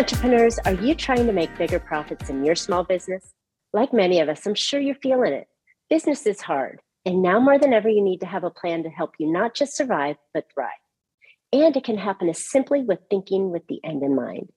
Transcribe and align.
Entrepreneurs, 0.00 0.58
are 0.60 0.72
you 0.72 0.94
trying 0.94 1.26
to 1.26 1.32
make 1.32 1.54
bigger 1.58 1.78
profits 1.78 2.30
in 2.30 2.42
your 2.42 2.54
small 2.54 2.82
business? 2.82 3.34
Like 3.74 3.92
many 3.92 4.18
of 4.18 4.30
us, 4.30 4.46
I'm 4.46 4.54
sure 4.54 4.80
you're 4.80 4.94
feeling 4.94 5.34
it. 5.34 5.46
Business 5.90 6.24
is 6.24 6.40
hard, 6.40 6.80
and 7.04 7.20
now 7.20 7.38
more 7.38 7.58
than 7.58 7.74
ever, 7.74 7.90
you 7.90 8.02
need 8.02 8.20
to 8.20 8.26
have 8.26 8.42
a 8.42 8.50
plan 8.50 8.82
to 8.84 8.88
help 8.88 9.10
you 9.18 9.30
not 9.30 9.54
just 9.54 9.76
survive, 9.76 10.16
but 10.32 10.46
thrive. 10.54 10.70
And 11.52 11.76
it 11.76 11.84
can 11.84 11.98
happen 11.98 12.30
as 12.30 12.50
simply 12.50 12.80
with 12.80 13.00
thinking 13.10 13.50
with 13.50 13.66
the 13.68 13.78
end 13.84 14.02
in 14.02 14.16
mind. 14.16 14.48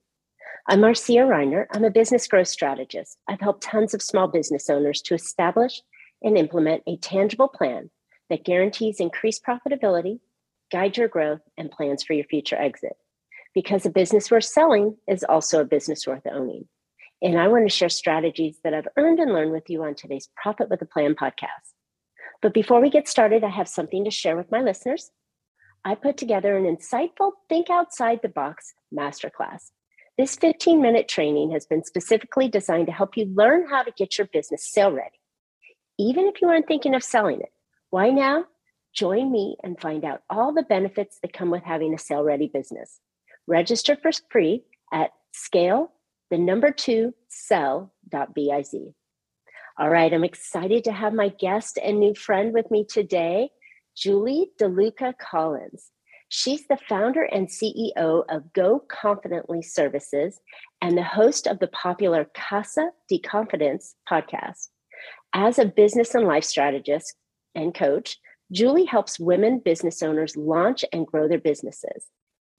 I'm 0.66 0.80
Marcia 0.80 1.12
Reiner. 1.12 1.66
I'm 1.74 1.84
a 1.84 1.90
business 1.90 2.26
growth 2.26 2.48
strategist. 2.48 3.18
I've 3.28 3.42
helped 3.42 3.64
tons 3.64 3.92
of 3.92 4.00
small 4.00 4.28
business 4.28 4.70
owners 4.70 5.02
to 5.02 5.14
establish 5.14 5.82
and 6.22 6.38
implement 6.38 6.84
a 6.86 6.96
tangible 6.96 7.48
plan 7.48 7.90
that 8.30 8.46
guarantees 8.46 8.98
increased 8.98 9.44
profitability, 9.46 10.20
guides 10.72 10.96
your 10.96 11.08
growth, 11.08 11.42
and 11.58 11.70
plans 11.70 12.02
for 12.02 12.14
your 12.14 12.24
future 12.24 12.56
exit. 12.56 12.96
Because 13.54 13.86
a 13.86 13.90
business 13.90 14.30
worth 14.30 14.44
selling 14.44 14.96
is 15.08 15.24
also 15.24 15.60
a 15.60 15.64
business 15.64 16.06
worth 16.06 16.26
owning. 16.30 16.66
And 17.22 17.38
I 17.38 17.48
want 17.48 17.68
to 17.68 17.74
share 17.74 17.88
strategies 17.88 18.58
that 18.64 18.74
I've 18.74 18.88
earned 18.96 19.20
and 19.20 19.32
learned 19.32 19.52
with 19.52 19.70
you 19.70 19.82
on 19.84 19.94
today's 19.94 20.28
Profit 20.36 20.68
with 20.68 20.82
a 20.82 20.86
Plan 20.86 21.14
podcast. 21.14 21.72
But 22.42 22.52
before 22.52 22.82
we 22.82 22.90
get 22.90 23.08
started, 23.08 23.44
I 23.44 23.48
have 23.48 23.68
something 23.68 24.04
to 24.04 24.10
share 24.10 24.36
with 24.36 24.50
my 24.50 24.60
listeners. 24.60 25.10
I 25.84 25.94
put 25.94 26.16
together 26.16 26.56
an 26.56 26.64
insightful 26.64 27.32
Think 27.48 27.70
Outside 27.70 28.20
the 28.22 28.28
Box 28.28 28.74
masterclass. 28.92 29.70
This 30.16 30.36
15 30.36 30.80
minute 30.80 31.08
training 31.08 31.50
has 31.52 31.66
been 31.66 31.82
specifically 31.82 32.48
designed 32.48 32.86
to 32.86 32.92
help 32.92 33.16
you 33.16 33.32
learn 33.34 33.68
how 33.68 33.82
to 33.82 33.90
get 33.90 34.16
your 34.16 34.28
business 34.32 34.70
sale 34.70 34.92
ready. 34.92 35.18
Even 35.98 36.26
if 36.26 36.40
you 36.40 36.48
aren't 36.48 36.68
thinking 36.68 36.94
of 36.94 37.02
selling 37.02 37.40
it, 37.40 37.52
why 37.90 38.10
now? 38.10 38.44
Join 38.94 39.32
me 39.32 39.56
and 39.64 39.80
find 39.80 40.04
out 40.04 40.22
all 40.30 40.52
the 40.52 40.62
benefits 40.62 41.18
that 41.22 41.32
come 41.32 41.50
with 41.50 41.64
having 41.64 41.94
a 41.94 41.98
sale 41.98 42.22
ready 42.22 42.50
business. 42.52 43.00
Register 43.46 43.96
for 44.00 44.10
free 44.30 44.64
at 44.92 45.10
scale 45.32 45.92
the 46.30 46.38
number 46.38 46.70
two 46.70 47.14
sell.biz. 47.28 48.74
All 49.78 49.90
right, 49.90 50.12
I'm 50.12 50.24
excited 50.24 50.84
to 50.84 50.92
have 50.92 51.12
my 51.12 51.28
guest 51.28 51.78
and 51.82 51.98
new 51.98 52.14
friend 52.14 52.52
with 52.54 52.70
me 52.70 52.86
today, 52.88 53.50
Julie 53.96 54.50
DeLuca 54.60 55.14
Collins. 55.18 55.90
She's 56.28 56.66
the 56.66 56.78
founder 56.88 57.22
and 57.24 57.48
CEO 57.48 58.24
of 58.28 58.52
Go 58.52 58.80
Confidently 58.88 59.62
Services 59.62 60.40
and 60.80 60.96
the 60.96 61.04
host 61.04 61.46
of 61.46 61.58
the 61.58 61.68
popular 61.68 62.26
Casa 62.36 62.90
de 63.08 63.18
Confidence 63.18 63.94
podcast. 64.10 64.68
As 65.32 65.58
a 65.58 65.64
business 65.64 66.14
and 66.14 66.26
life 66.26 66.44
strategist 66.44 67.14
and 67.54 67.74
coach, 67.74 68.18
Julie 68.50 68.84
helps 68.84 69.20
women 69.20 69.60
business 69.64 70.02
owners 70.02 70.36
launch 70.36 70.84
and 70.92 71.06
grow 71.06 71.28
their 71.28 71.38
businesses, 71.38 72.06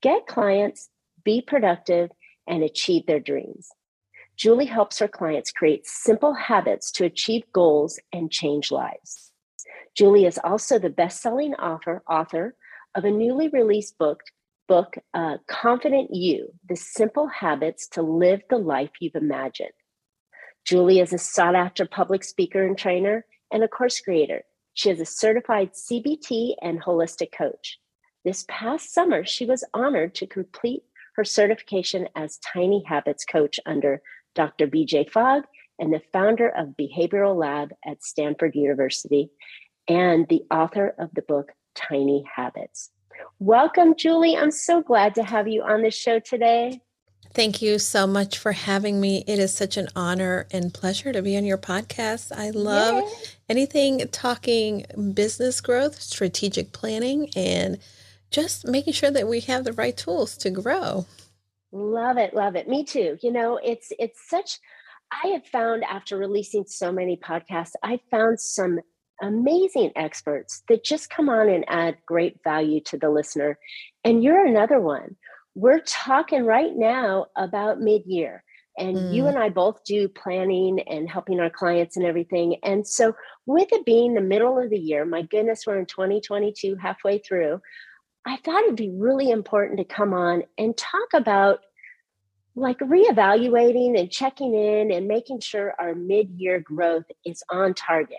get 0.05 0.27
clients, 0.27 0.89
be 1.23 1.41
productive, 1.41 2.11
and 2.45 2.61
achieve 2.61 3.07
their 3.07 3.19
dreams. 3.19 3.69
Julie 4.37 4.67
helps 4.67 4.99
her 4.99 5.07
clients 5.07 5.51
create 5.51 5.87
simple 5.87 6.35
habits 6.35 6.91
to 6.91 7.05
achieve 7.05 7.41
goals 7.51 7.99
and 8.13 8.29
change 8.31 8.69
lives. 8.69 9.31
Julie 9.97 10.25
is 10.25 10.39
also 10.43 10.77
the 10.77 10.91
best-selling 10.91 11.55
author, 11.55 12.03
author 12.07 12.55
of 12.93 13.03
a 13.03 13.09
newly 13.09 13.47
released 13.47 13.97
book, 13.97 14.19
book 14.67 14.95
uh, 15.15 15.37
Confident 15.47 16.13
You: 16.13 16.49
The 16.69 16.75
Simple 16.75 17.27
Habits 17.27 17.87
to 17.93 18.03
Live 18.03 18.41
the 18.47 18.59
Life 18.59 18.91
You've 18.99 19.15
Imagined. 19.15 19.71
Julie 20.65 20.99
is 20.99 21.13
a 21.13 21.17
sought-after 21.17 21.87
public 21.87 22.23
speaker 22.23 22.63
and 22.63 22.77
trainer 22.77 23.25
and 23.51 23.63
a 23.63 23.67
course 23.67 23.99
creator. 23.99 24.43
She 24.75 24.91
is 24.91 24.99
a 24.99 25.05
certified 25.05 25.71
CBT 25.73 26.57
and 26.61 26.83
holistic 26.83 27.31
coach. 27.35 27.79
This 28.25 28.43
past 28.47 28.91
summer, 28.91 29.23
she 29.23 29.45
was 29.45 29.63
honored 29.71 30.15
to 30.15 30.25
complete 30.25 30.81
her 31.15 31.23
certification 31.23 32.09
as 32.15 32.39
Tiny 32.39 32.83
Habits 32.87 33.23
Coach 33.23 33.59
under 33.67 34.01
Dr. 34.33 34.65
BJ 34.65 35.07
Fogg, 35.07 35.43
and 35.77 35.93
the 35.93 36.01
founder 36.11 36.49
of 36.49 36.69
Behavioral 36.69 37.35
Lab 37.35 37.71
at 37.85 38.03
Stanford 38.03 38.55
University, 38.55 39.29
and 39.87 40.27
the 40.27 40.41
author 40.49 40.95
of 40.97 41.11
the 41.13 41.21
book 41.21 41.51
Tiny 41.75 42.23
Habits. 42.35 42.89
Welcome, 43.37 43.93
Julie. 43.95 44.35
I'm 44.35 44.49
so 44.49 44.81
glad 44.81 45.13
to 45.15 45.23
have 45.23 45.47
you 45.47 45.61
on 45.61 45.83
the 45.83 45.91
show 45.91 46.17
today. 46.17 46.81
Thank 47.35 47.61
you 47.61 47.77
so 47.77 48.07
much 48.07 48.39
for 48.39 48.53
having 48.53 48.99
me. 48.99 49.23
It 49.27 49.37
is 49.37 49.53
such 49.53 49.77
an 49.77 49.89
honor 49.95 50.47
and 50.49 50.73
pleasure 50.73 51.13
to 51.13 51.21
be 51.21 51.37
on 51.37 51.45
your 51.45 51.59
podcast. 51.59 52.31
I 52.35 52.49
love 52.49 53.03
Yay. 53.03 53.09
anything 53.49 54.07
talking 54.07 54.85
business 55.13 55.61
growth, 55.61 56.01
strategic 56.01 56.71
planning, 56.71 57.29
and 57.35 57.77
just 58.35 58.67
making 58.67 58.91
sure 58.91 59.11
that 59.11 59.29
we 59.29 59.39
have 59.39 59.63
the 59.63 59.71
right 59.71 59.95
tools 59.95 60.35
to 60.35 60.49
grow. 60.49 61.05
Love 61.71 62.17
it, 62.17 62.33
love 62.33 62.57
it. 62.57 62.67
Me 62.67 62.83
too. 62.83 63.17
You 63.21 63.31
know, 63.31 63.57
it's 63.63 63.93
it's 63.97 64.29
such 64.29 64.59
I 65.23 65.27
have 65.29 65.45
found 65.45 65.85
after 65.85 66.17
releasing 66.17 66.65
so 66.67 66.91
many 66.91 67.15
podcasts, 67.15 67.71
I 67.81 68.01
found 68.11 68.41
some 68.41 68.81
amazing 69.21 69.91
experts 69.95 70.63
that 70.67 70.83
just 70.83 71.09
come 71.09 71.29
on 71.29 71.47
and 71.47 71.63
add 71.69 71.97
great 72.05 72.37
value 72.43 72.81
to 72.81 72.97
the 72.97 73.09
listener. 73.09 73.57
And 74.03 74.21
you're 74.21 74.45
another 74.45 74.81
one. 74.81 75.15
We're 75.53 75.79
talking 75.79 76.45
right 76.45 76.75
now 76.75 77.27
about 77.37 77.79
mid-year. 77.79 78.43
And 78.77 78.97
mm. 78.97 79.13
you 79.13 79.27
and 79.27 79.37
I 79.37 79.47
both 79.47 79.85
do 79.85 80.09
planning 80.09 80.81
and 80.81 81.09
helping 81.09 81.39
our 81.39 81.49
clients 81.49 81.95
and 81.95 82.05
everything. 82.05 82.57
And 82.61 82.85
so, 82.85 83.13
with 83.45 83.71
it 83.71 83.85
being 83.85 84.13
the 84.13 84.21
middle 84.21 84.59
of 84.59 84.69
the 84.69 84.77
year, 84.77 85.05
my 85.05 85.21
goodness, 85.21 85.63
we're 85.65 85.79
in 85.79 85.85
2022, 85.85 86.75
halfway 86.75 87.19
through. 87.19 87.61
I 88.25 88.37
thought 88.37 88.63
it'd 88.63 88.75
be 88.75 88.89
really 88.89 89.29
important 89.29 89.77
to 89.79 89.85
come 89.85 90.13
on 90.13 90.43
and 90.57 90.75
talk 90.75 91.13
about 91.13 91.59
like 92.55 92.79
reevaluating 92.79 93.99
and 93.99 94.09
checking 94.09 94.55
in 94.55 94.91
and 94.91 95.07
making 95.07 95.41
sure 95.41 95.73
our 95.79 95.93
mid-year 95.93 96.59
growth 96.59 97.05
is 97.25 97.43
on 97.49 97.73
target. 97.73 98.17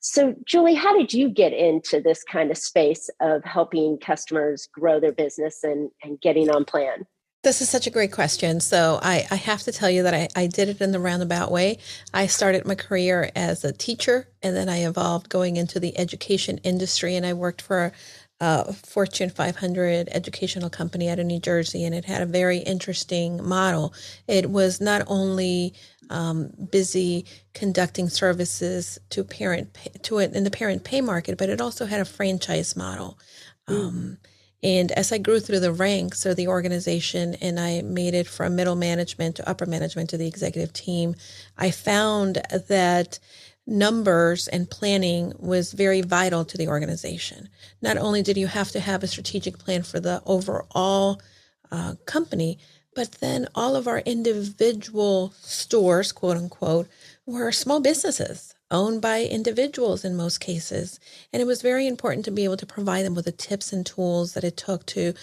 So, 0.00 0.34
Julie, 0.44 0.74
how 0.74 0.98
did 0.98 1.12
you 1.12 1.28
get 1.28 1.52
into 1.52 2.00
this 2.00 2.24
kind 2.24 2.50
of 2.50 2.58
space 2.58 3.08
of 3.20 3.44
helping 3.44 3.98
customers 3.98 4.68
grow 4.72 4.98
their 4.98 5.12
business 5.12 5.62
and, 5.62 5.90
and 6.02 6.20
getting 6.20 6.50
on 6.50 6.64
plan? 6.64 7.06
This 7.44 7.60
is 7.60 7.68
such 7.68 7.88
a 7.88 7.90
great 7.90 8.12
question. 8.12 8.60
So 8.60 9.00
I, 9.02 9.26
I 9.30 9.34
have 9.34 9.62
to 9.62 9.72
tell 9.72 9.90
you 9.90 10.04
that 10.04 10.14
I, 10.14 10.28
I 10.36 10.46
did 10.46 10.68
it 10.68 10.80
in 10.80 10.92
the 10.92 11.00
roundabout 11.00 11.50
way. 11.50 11.78
I 12.14 12.28
started 12.28 12.64
my 12.64 12.76
career 12.76 13.30
as 13.34 13.64
a 13.64 13.72
teacher 13.72 14.28
and 14.44 14.54
then 14.54 14.68
I 14.68 14.84
evolved 14.84 15.28
going 15.28 15.56
into 15.56 15.80
the 15.80 15.98
education 15.98 16.58
industry 16.58 17.16
and 17.16 17.26
I 17.26 17.32
worked 17.32 17.60
for 17.60 17.92
a 18.42 18.72
Fortune 18.72 19.30
500 19.30 20.08
educational 20.10 20.68
company 20.68 21.08
out 21.08 21.20
of 21.20 21.26
New 21.26 21.38
Jersey, 21.38 21.84
and 21.84 21.94
it 21.94 22.04
had 22.04 22.22
a 22.22 22.26
very 22.26 22.58
interesting 22.58 23.42
model. 23.42 23.94
It 24.26 24.50
was 24.50 24.80
not 24.80 25.04
only 25.06 25.74
um, 26.10 26.50
busy 26.72 27.24
conducting 27.54 28.08
services 28.08 28.98
to 29.10 29.22
parent 29.22 29.78
to 30.02 30.18
it 30.18 30.34
in 30.34 30.42
the 30.42 30.50
parent 30.50 30.82
pay 30.82 31.00
market, 31.00 31.38
but 31.38 31.50
it 31.50 31.60
also 31.60 31.86
had 31.86 32.00
a 32.00 32.04
franchise 32.04 32.74
model. 32.74 33.16
Um, 33.68 34.18
and 34.60 34.90
as 34.92 35.12
I 35.12 35.18
grew 35.18 35.38
through 35.38 35.60
the 35.60 35.72
ranks 35.72 36.26
of 36.26 36.34
the 36.34 36.48
organization 36.48 37.36
and 37.36 37.60
I 37.60 37.82
made 37.82 38.14
it 38.14 38.26
from 38.26 38.56
middle 38.56 38.74
management 38.74 39.36
to 39.36 39.48
upper 39.48 39.66
management 39.66 40.10
to 40.10 40.16
the 40.16 40.26
executive 40.26 40.72
team, 40.72 41.14
I 41.56 41.70
found 41.70 42.42
that 42.68 43.20
numbers 43.66 44.48
and 44.48 44.68
planning 44.68 45.32
was 45.38 45.72
very 45.72 46.00
vital 46.00 46.44
to 46.44 46.58
the 46.58 46.68
organization. 46.68 47.48
Not 47.80 47.96
only 47.96 48.22
did 48.22 48.36
you 48.36 48.46
have 48.48 48.70
to 48.72 48.80
have 48.80 49.02
a 49.02 49.06
strategic 49.08 49.58
plan 49.58 49.82
for 49.82 50.00
the 50.00 50.22
overall 50.26 51.20
uh, 51.70 51.94
company, 52.06 52.58
but 52.94 53.12
then 53.20 53.48
all 53.54 53.76
of 53.76 53.88
our 53.88 54.00
individual 54.00 55.32
stores, 55.40 56.12
quote 56.12 56.36
unquote, 56.36 56.88
were 57.24 57.52
small 57.52 57.80
businesses 57.80 58.54
owned 58.72 59.00
by 59.00 59.22
individuals 59.22 60.04
in 60.04 60.16
most 60.16 60.38
cases. 60.38 60.98
And 61.32 61.40
it 61.40 61.44
was 61.44 61.62
very 61.62 61.86
important 61.86 62.24
to 62.24 62.32
be 62.32 62.44
able 62.44 62.56
to 62.56 62.66
provide 62.66 63.04
them 63.04 63.14
with 63.14 63.26
the 63.26 63.32
tips 63.32 63.72
and 63.72 63.86
tools 63.86 64.32
that 64.32 64.42
it 64.42 64.56
took 64.56 64.86
to 64.86 65.14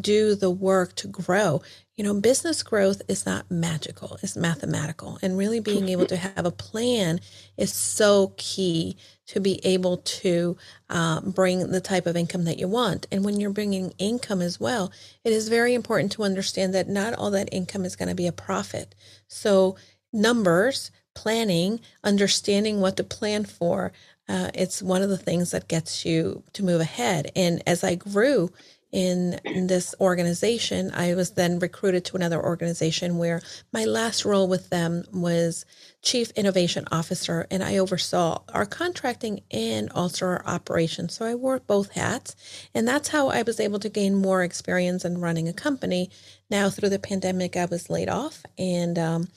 do 0.00 0.34
the 0.34 0.50
work 0.50 0.94
to 0.96 1.08
grow. 1.08 1.62
You 1.96 2.04
know, 2.04 2.20
business 2.20 2.62
growth 2.62 3.00
is 3.08 3.24
not 3.24 3.50
magical, 3.50 4.18
it's 4.22 4.36
mathematical. 4.36 5.18
And 5.22 5.38
really 5.38 5.60
being 5.60 5.88
able 5.88 6.04
to 6.06 6.16
have 6.16 6.44
a 6.44 6.50
plan 6.50 7.20
is 7.56 7.72
so 7.72 8.34
key 8.36 8.98
to 9.28 9.40
be 9.40 9.64
able 9.64 9.98
to 9.98 10.56
um, 10.90 11.30
bring 11.30 11.70
the 11.70 11.80
type 11.80 12.06
of 12.06 12.16
income 12.16 12.44
that 12.44 12.58
you 12.58 12.68
want. 12.68 13.06
And 13.10 13.24
when 13.24 13.40
you're 13.40 13.50
bringing 13.50 13.94
income 13.98 14.42
as 14.42 14.60
well, 14.60 14.92
it 15.24 15.32
is 15.32 15.48
very 15.48 15.74
important 15.74 16.12
to 16.12 16.22
understand 16.24 16.74
that 16.74 16.88
not 16.88 17.14
all 17.14 17.30
that 17.30 17.48
income 17.52 17.84
is 17.84 17.96
going 17.96 18.08
to 18.08 18.14
be 18.14 18.26
a 18.26 18.32
profit. 18.32 18.94
So, 19.26 19.76
numbers, 20.12 20.90
planning, 21.16 21.80
understanding 22.04 22.80
what 22.80 22.96
to 22.96 23.02
plan 23.04 23.44
for, 23.44 23.92
uh, 24.28 24.50
it's 24.54 24.82
one 24.82 25.02
of 25.02 25.08
the 25.08 25.18
things 25.18 25.50
that 25.50 25.68
gets 25.68 26.04
you 26.04 26.44
to 26.52 26.64
move 26.64 26.80
ahead. 26.80 27.32
And 27.34 27.62
as 27.66 27.82
I 27.82 27.96
grew, 27.96 28.52
in, 28.92 29.38
in 29.44 29.66
this 29.66 29.94
organization, 30.00 30.90
I 30.94 31.14
was 31.14 31.32
then 31.32 31.58
recruited 31.58 32.04
to 32.06 32.16
another 32.16 32.42
organization 32.42 33.18
where 33.18 33.42
my 33.72 33.84
last 33.84 34.24
role 34.24 34.48
with 34.48 34.70
them 34.70 35.04
was 35.12 35.66
chief 36.02 36.30
innovation 36.30 36.86
officer, 36.90 37.46
and 37.50 37.62
I 37.62 37.76
oversaw 37.76 38.42
our 38.54 38.64
contracting 38.64 39.42
and 39.50 39.90
also 39.90 40.26
our 40.26 40.46
operations. 40.46 41.14
So 41.14 41.26
I 41.26 41.34
wore 41.34 41.58
both 41.58 41.92
hats, 41.92 42.36
and 42.74 42.86
that's 42.86 43.08
how 43.08 43.28
I 43.28 43.42
was 43.42 43.60
able 43.60 43.80
to 43.80 43.90
gain 43.90 44.14
more 44.14 44.42
experience 44.42 45.04
in 45.04 45.20
running 45.20 45.48
a 45.48 45.52
company. 45.52 46.08
Now, 46.48 46.70
through 46.70 46.90
the 46.90 46.98
pandemic, 46.98 47.56
I 47.56 47.66
was 47.66 47.90
laid 47.90 48.08
off, 48.08 48.44
and 48.56 48.98
um, 48.98 49.28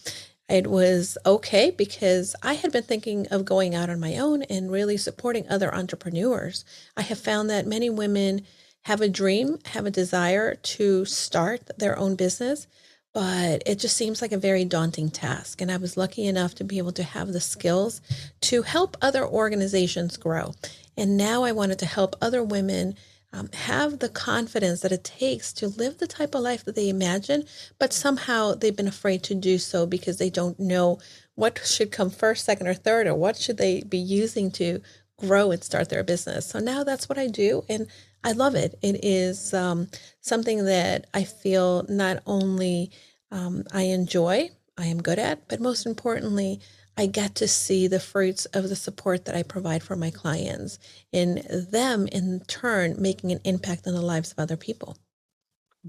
it 0.50 0.68
was 0.68 1.18
okay 1.26 1.70
because 1.72 2.36
I 2.42 2.54
had 2.54 2.72
been 2.72 2.84
thinking 2.84 3.28
of 3.28 3.46
going 3.46 3.76
out 3.76 3.90
on 3.90 4.00
my 4.00 4.18
own 4.18 4.42
and 4.44 4.72
really 4.72 4.98
supporting 4.98 5.48
other 5.48 5.74
entrepreneurs. 5.74 6.66
I 6.98 7.04
have 7.04 7.20
found 7.20 7.50
that 7.50 7.68
many 7.68 7.90
women 7.90 8.42
have 8.84 9.02
a 9.02 9.10
dream, 9.10 9.60
have 9.66 9.86
a 9.86 9.92
desire 9.92 10.56
to 10.56 11.06
start 11.06 11.70
their 11.78 11.98
own 11.98 12.16
business, 12.16 12.66
but 13.14 13.62
it 13.66 13.80
just 13.80 13.96
seems 13.96 14.22
like 14.22 14.32
a 14.32 14.38
very 14.38 14.66
daunting 14.66 15.10
task. 15.10 15.62
And 15.62 15.72
I 15.72 15.78
was 15.78 15.98
lucky 15.98 16.26
enough 16.26 16.56
to 16.56 16.64
be 16.64 16.78
able 16.78 16.94
to 16.94 17.04
have 17.04 17.34
the 17.34 17.42
skills 17.42 18.02
to 18.42 18.64
help 18.64 18.98
other 19.02 19.26
organizations 19.26 20.18
grow. 20.18 20.56
And 20.98 21.18
now 21.18 21.44
I 21.44 21.52
wanted 21.52 21.80
to 21.80 21.86
help 21.86 22.16
other 22.22 22.44
women 22.44 22.96
um, 23.32 23.50
have 23.54 24.00
the 24.00 24.10
confidence 24.10 24.82
that 24.82 24.92
it 24.92 25.04
takes 25.04 25.54
to 25.54 25.68
live 25.68 25.98
the 25.98 26.08
type 26.08 26.34
of 26.34 26.42
life 26.42 26.66
that 26.66 26.76
they 26.76 26.90
imagine, 26.90 27.46
but 27.78 27.94
somehow 27.94 28.54
they've 28.56 28.76
been 28.76 28.88
afraid 28.88 29.24
to 29.24 29.36
do 29.36 29.58
so 29.58 29.86
because 29.86 30.18
they 30.18 30.30
don't 30.30 30.60
know 30.60 31.00
what 31.36 31.60
should 31.64 31.92
come 31.92 32.10
first, 32.10 32.46
second, 32.46 32.68
or 32.68 32.74
third, 32.74 33.08
or 33.08 33.16
what 33.16 33.38
should 33.38 33.58
they 33.58 33.82
be 33.84 33.98
using 33.98 34.52
to 34.52 34.82
grow 35.18 35.52
and 35.52 35.64
start 35.64 35.90
their 35.90 36.04
business. 36.04 36.48
So 36.48 36.60
now 36.60 36.84
that's 36.84 37.08
what 37.08 37.18
I 37.18 37.28
do, 37.28 37.64
and 37.70 37.88
I 38.24 38.32
love 38.32 38.56
it. 38.56 38.78
It 38.82 39.04
is 39.06 39.54
um, 39.54 39.88
something 40.22 40.66
that 40.66 41.08
I 41.14 41.24
feel 41.24 41.86
not 41.88 42.24
only 42.26 42.92
um, 43.32 43.64
I 43.72 43.84
enjoy, 43.84 44.50
I 44.78 44.88
am 44.88 45.02
good 45.02 45.20
at, 45.20 45.48
but 45.48 45.62
most 45.62 45.86
importantly, 45.86 46.62
I 47.00 47.06
get 47.06 47.34
to 47.36 47.48
see 47.48 47.88
the 47.88 48.02
fruits 48.02 48.44
of 48.48 48.68
the 48.68 48.76
support 48.76 49.24
that 49.24 49.36
I 49.36 49.44
provide 49.44 49.84
for 49.84 49.96
my 49.96 50.12
clients 50.12 50.80
in 51.14 51.42
them 51.72 52.08
in 52.12 52.42
turn 52.42 52.96
making 53.00 53.32
an 53.32 53.40
impact 53.46 53.88
on 53.88 53.94
the 53.94 54.02
lives 54.02 54.34
of 54.34 54.40
other 54.40 54.58
people. 54.58 54.98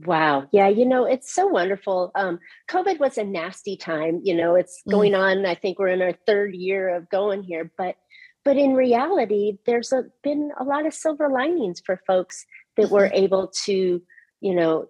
Wow. 0.05 0.47
Yeah, 0.53 0.69
you 0.69 0.87
know, 0.87 1.07
it's 1.07 1.35
so 1.35 1.49
wonderful. 1.49 2.13
Um, 2.15 2.39
COVID 2.71 3.01
was 3.01 3.19
a 3.19 3.25
nasty 3.25 3.77
time. 3.77 4.21
You 4.23 4.37
know, 4.37 4.55
it's 4.55 4.83
mm. 4.87 4.93
going 4.93 5.13
mm. 5.15 5.19
on. 5.19 5.47
I 5.47 5.57
think 5.57 5.81
we're 5.81 5.89
in 5.89 6.01
our 6.01 6.15
third 6.29 6.55
year 6.55 6.95
of 6.95 7.11
going 7.11 7.43
here, 7.43 7.73
but 7.77 7.97
but 8.45 8.57
in 8.57 8.75
reality, 8.75 9.59
there's 9.67 9.93
a, 9.93 10.05
been 10.23 10.53
a 10.61 10.65
lot 10.65 10.87
of 10.87 10.95
silver 10.95 11.29
linings 11.29 11.83
for 11.85 12.01
folks 12.07 12.47
that 12.77 12.85
mm-hmm. 12.85 12.95
were 12.95 13.11
able 13.13 13.49
to, 13.65 14.01
you 14.41 14.55
know, 14.55 14.89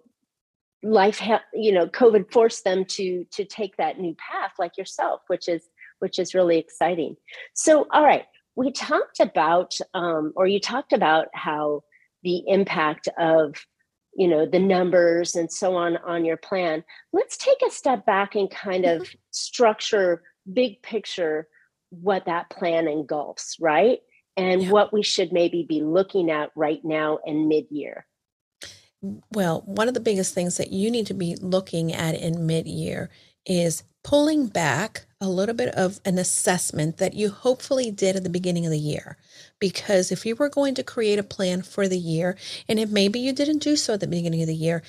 life, 0.83 1.19
ha- 1.19 1.43
you 1.51 1.71
know, 1.71 1.87
COVID 1.87 2.31
forced 2.31 2.63
them 2.63 2.85
to 2.85 3.25
to 3.31 3.43
take 3.43 3.77
that 3.77 3.99
new 3.99 4.15
path, 4.15 4.51
like 4.59 4.77
yourself, 4.77 5.21
which 5.27 5.49
is 5.49 5.63
which 6.01 6.19
is 6.19 6.33
really 6.33 6.57
exciting. 6.57 7.15
So, 7.53 7.87
all 7.91 8.03
right, 8.03 8.25
we 8.55 8.71
talked 8.71 9.19
about, 9.19 9.77
um, 9.93 10.33
or 10.35 10.47
you 10.47 10.59
talked 10.59 10.93
about 10.93 11.27
how 11.33 11.83
the 12.23 12.43
impact 12.47 13.07
of 13.17 13.55
you 14.13 14.27
know 14.27 14.45
the 14.45 14.59
numbers 14.59 15.35
and 15.35 15.51
so 15.51 15.75
on 15.75 15.97
on 16.05 16.25
your 16.25 16.37
plan 16.37 16.83
let's 17.13 17.37
take 17.37 17.57
a 17.65 17.71
step 17.71 18.05
back 18.05 18.35
and 18.35 18.51
kind 18.51 18.85
of 18.85 19.01
mm-hmm. 19.01 19.17
structure 19.31 20.21
big 20.51 20.81
picture 20.81 21.47
what 21.89 22.25
that 22.25 22.49
plan 22.49 22.87
engulfs 22.87 23.55
right 23.59 23.99
and 24.37 24.63
yeah. 24.63 24.69
what 24.69 24.93
we 24.93 25.03
should 25.03 25.31
maybe 25.31 25.65
be 25.67 25.81
looking 25.81 26.29
at 26.29 26.51
right 26.55 26.81
now 26.83 27.19
in 27.25 27.47
mid-year 27.47 28.05
well 29.31 29.63
one 29.65 29.87
of 29.87 29.93
the 29.93 29.99
biggest 29.99 30.33
things 30.33 30.57
that 30.57 30.71
you 30.71 30.91
need 30.91 31.07
to 31.07 31.13
be 31.13 31.35
looking 31.37 31.93
at 31.93 32.15
in 32.15 32.45
mid-year 32.45 33.09
is 33.45 33.83
pulling 34.03 34.47
back 34.47 35.05
a 35.21 35.29
little 35.29 35.55
bit 35.55 35.73
of 35.75 36.01
an 36.03 36.17
assessment 36.17 36.97
that 36.97 37.13
you 37.13 37.29
hopefully 37.29 37.91
did 37.91 38.15
at 38.15 38.23
the 38.23 38.29
beginning 38.29 38.65
of 38.65 38.71
the 38.71 38.79
year. 38.79 39.17
Because 39.59 40.11
if 40.11 40.25
you 40.25 40.35
were 40.35 40.49
going 40.49 40.73
to 40.75 40.83
create 40.83 41.19
a 41.19 41.23
plan 41.23 41.61
for 41.61 41.87
the 41.87 41.97
year, 41.97 42.35
and 42.67 42.79
if 42.79 42.89
maybe 42.89 43.19
you 43.19 43.31
didn't 43.31 43.59
do 43.59 43.75
so 43.75 43.93
at 43.93 43.99
the 43.99 44.07
beginning 44.07 44.41
of 44.41 44.47
the 44.47 44.55
year, 44.55 44.81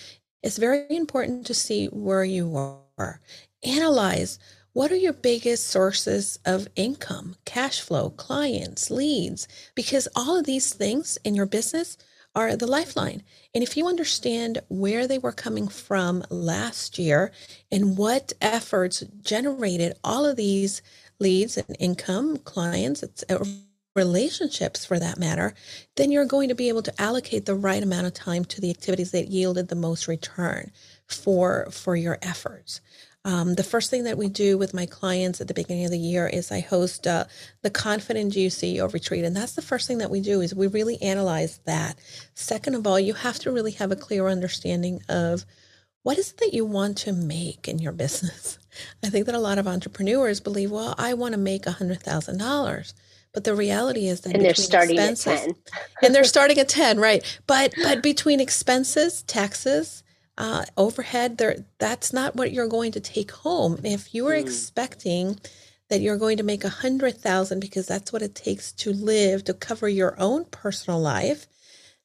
it's 0.42 0.58
very 0.58 0.86
important 0.90 1.46
to 1.46 1.54
see 1.54 1.86
where 1.86 2.24
you 2.24 2.56
are. 2.56 3.20
Analyze 3.62 4.38
what 4.72 4.90
are 4.90 4.96
your 4.96 5.12
biggest 5.12 5.66
sources 5.66 6.38
of 6.46 6.66
income, 6.76 7.36
cash 7.44 7.82
flow, 7.82 8.08
clients, 8.08 8.90
leads, 8.90 9.46
because 9.74 10.08
all 10.16 10.38
of 10.38 10.46
these 10.46 10.72
things 10.72 11.18
in 11.24 11.34
your 11.34 11.44
business 11.44 11.98
are 12.34 12.56
the 12.56 12.66
lifeline. 12.66 13.22
And 13.54 13.62
if 13.62 13.76
you 13.76 13.86
understand 13.86 14.60
where 14.68 15.06
they 15.06 15.18
were 15.18 15.32
coming 15.32 15.68
from 15.68 16.24
last 16.30 16.98
year 16.98 17.32
and 17.70 17.96
what 17.96 18.32
efforts 18.40 19.00
generated 19.22 19.94
all 20.02 20.24
of 20.24 20.36
these 20.36 20.82
leads 21.18 21.56
and 21.56 21.76
income, 21.78 22.38
clients, 22.38 23.04
relationships 23.94 24.84
for 24.84 24.98
that 24.98 25.18
matter, 25.18 25.54
then 25.96 26.10
you're 26.10 26.24
going 26.24 26.48
to 26.48 26.54
be 26.54 26.68
able 26.68 26.82
to 26.82 27.02
allocate 27.02 27.44
the 27.44 27.54
right 27.54 27.82
amount 27.82 28.06
of 28.06 28.14
time 28.14 28.44
to 28.46 28.60
the 28.60 28.70
activities 28.70 29.10
that 29.10 29.28
yielded 29.28 29.68
the 29.68 29.74
most 29.74 30.08
return 30.08 30.70
for 31.06 31.68
for 31.70 31.94
your 31.94 32.18
efforts. 32.22 32.80
Um, 33.24 33.54
the 33.54 33.62
first 33.62 33.88
thing 33.88 34.04
that 34.04 34.18
we 34.18 34.28
do 34.28 34.58
with 34.58 34.74
my 34.74 34.84
clients 34.84 35.40
at 35.40 35.46
the 35.46 35.54
beginning 35.54 35.84
of 35.84 35.92
the 35.92 35.98
year 35.98 36.26
is 36.26 36.50
I 36.50 36.60
host 36.60 37.06
uh, 37.06 37.24
the 37.62 37.70
Confident 37.70 38.34
You 38.34 38.48
CEO 38.48 38.92
retreat, 38.92 39.24
and 39.24 39.36
that's 39.36 39.54
the 39.54 39.62
first 39.62 39.86
thing 39.86 39.98
that 39.98 40.10
we 40.10 40.20
do 40.20 40.40
is 40.40 40.54
we 40.54 40.66
really 40.66 41.00
analyze 41.00 41.60
that. 41.64 41.98
Second 42.34 42.74
of 42.74 42.86
all, 42.86 42.98
you 42.98 43.14
have 43.14 43.38
to 43.40 43.52
really 43.52 43.72
have 43.72 43.92
a 43.92 43.96
clear 43.96 44.26
understanding 44.26 45.00
of 45.08 45.44
what 46.02 46.18
is 46.18 46.32
it 46.32 46.38
that 46.38 46.52
you 46.52 46.64
want 46.64 46.98
to 46.98 47.12
make 47.12 47.68
in 47.68 47.78
your 47.78 47.92
business. 47.92 48.58
I 49.04 49.08
think 49.08 49.26
that 49.26 49.36
a 49.36 49.40
lot 49.40 49.58
of 49.58 49.68
entrepreneurs 49.68 50.40
believe, 50.40 50.72
well, 50.72 50.94
I 50.98 51.14
want 51.14 51.32
to 51.32 51.38
make 51.38 51.66
a 51.66 51.72
hundred 51.72 52.02
thousand 52.02 52.38
dollars. 52.38 52.92
But 53.32 53.44
the 53.44 53.54
reality 53.54 54.08
is 54.08 54.22
that 54.22 54.34
and 54.34 54.44
they're 54.44 54.54
starting 54.54 54.98
at 54.98 55.16
10. 55.16 55.54
and 56.02 56.14
they're 56.14 56.24
starting 56.24 56.58
at 56.58 56.68
10, 56.68 56.98
right. 56.98 57.40
But 57.46 57.72
but 57.82 58.02
between 58.02 58.40
expenses, 58.40 59.22
taxes, 59.22 60.02
uh, 60.38 60.64
overhead 60.76 61.38
there 61.38 61.64
that's 61.78 62.12
not 62.12 62.34
what 62.36 62.52
you're 62.52 62.68
going 62.68 62.92
to 62.92 63.00
take 63.00 63.30
home 63.30 63.78
if 63.84 64.14
you 64.14 64.26
are 64.26 64.34
mm. 64.34 64.40
expecting 64.40 65.38
that 65.88 66.00
you're 66.00 66.16
going 66.16 66.38
to 66.38 66.42
make 66.42 66.64
a 66.64 66.70
hundred 66.70 67.16
thousand 67.18 67.60
because 67.60 67.86
that's 67.86 68.12
what 68.12 68.22
it 68.22 68.34
takes 68.34 68.72
to 68.72 68.92
live 68.92 69.44
to 69.44 69.52
cover 69.52 69.88
your 69.88 70.18
own 70.18 70.44
personal 70.46 70.98
life 71.00 71.46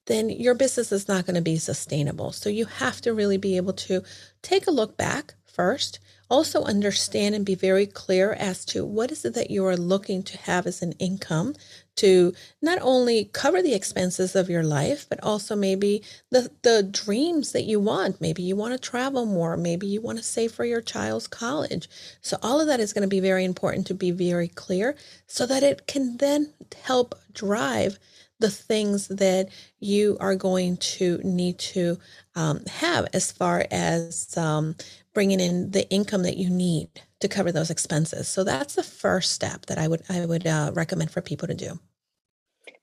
then 0.06 0.28
your 0.30 0.54
business 0.54 0.92
is 0.92 1.08
not 1.08 1.24
going 1.24 1.36
to 1.36 1.42
be 1.42 1.56
sustainable 1.56 2.30
so 2.32 2.50
you 2.50 2.66
have 2.66 3.00
to 3.00 3.14
really 3.14 3.38
be 3.38 3.56
able 3.56 3.72
to 3.72 4.02
take 4.42 4.66
a 4.66 4.72
look 4.72 4.96
back 4.96 5.34
first 5.46 5.98
also 6.30 6.62
understand 6.64 7.34
and 7.34 7.44
be 7.44 7.54
very 7.54 7.86
clear 7.86 8.32
as 8.32 8.64
to 8.66 8.84
what 8.84 9.10
is 9.10 9.24
it 9.24 9.34
that 9.34 9.50
you 9.50 9.64
are 9.64 9.76
looking 9.76 10.22
to 10.22 10.38
have 10.38 10.66
as 10.66 10.82
an 10.82 10.92
income 10.92 11.54
to 11.96 12.32
not 12.62 12.78
only 12.80 13.24
cover 13.24 13.60
the 13.60 13.74
expenses 13.74 14.36
of 14.36 14.48
your 14.48 14.62
life, 14.62 15.06
but 15.08 15.22
also 15.22 15.56
maybe 15.56 16.02
the, 16.30 16.50
the 16.62 16.82
dreams 16.82 17.52
that 17.52 17.64
you 17.64 17.80
want. 17.80 18.20
Maybe 18.20 18.42
you 18.42 18.54
want 18.54 18.72
to 18.72 18.78
travel 18.78 19.26
more. 19.26 19.56
Maybe 19.56 19.86
you 19.86 20.00
want 20.00 20.18
to 20.18 20.24
save 20.24 20.52
for 20.52 20.64
your 20.64 20.80
child's 20.80 21.26
college. 21.26 21.88
So, 22.22 22.38
all 22.40 22.60
of 22.60 22.68
that 22.68 22.78
is 22.78 22.92
going 22.92 23.02
to 23.02 23.08
be 23.08 23.20
very 23.20 23.44
important 23.44 23.86
to 23.88 23.94
be 23.94 24.12
very 24.12 24.48
clear 24.48 24.96
so 25.26 25.44
that 25.46 25.64
it 25.64 25.88
can 25.88 26.18
then 26.18 26.52
help 26.84 27.16
drive 27.32 27.98
the 28.38 28.50
things 28.50 29.08
that 29.08 29.48
you 29.80 30.16
are 30.20 30.36
going 30.36 30.76
to 30.76 31.18
need 31.24 31.58
to 31.58 31.98
um, 32.36 32.64
have 32.66 33.08
as 33.12 33.32
far 33.32 33.66
as 33.70 34.36
um, 34.36 34.76
bringing 35.18 35.40
in 35.40 35.72
the 35.72 35.90
income 35.90 36.22
that 36.22 36.36
you 36.36 36.48
need 36.48 36.88
to 37.18 37.26
cover 37.26 37.50
those 37.50 37.70
expenses. 37.70 38.28
So 38.28 38.44
that's 38.44 38.76
the 38.76 38.84
first 38.84 39.32
step 39.32 39.66
that 39.66 39.76
I 39.76 39.88
would 39.88 40.02
I 40.08 40.24
would 40.24 40.46
uh, 40.46 40.70
recommend 40.76 41.10
for 41.10 41.20
people 41.20 41.48
to 41.48 41.54
do. 41.54 41.80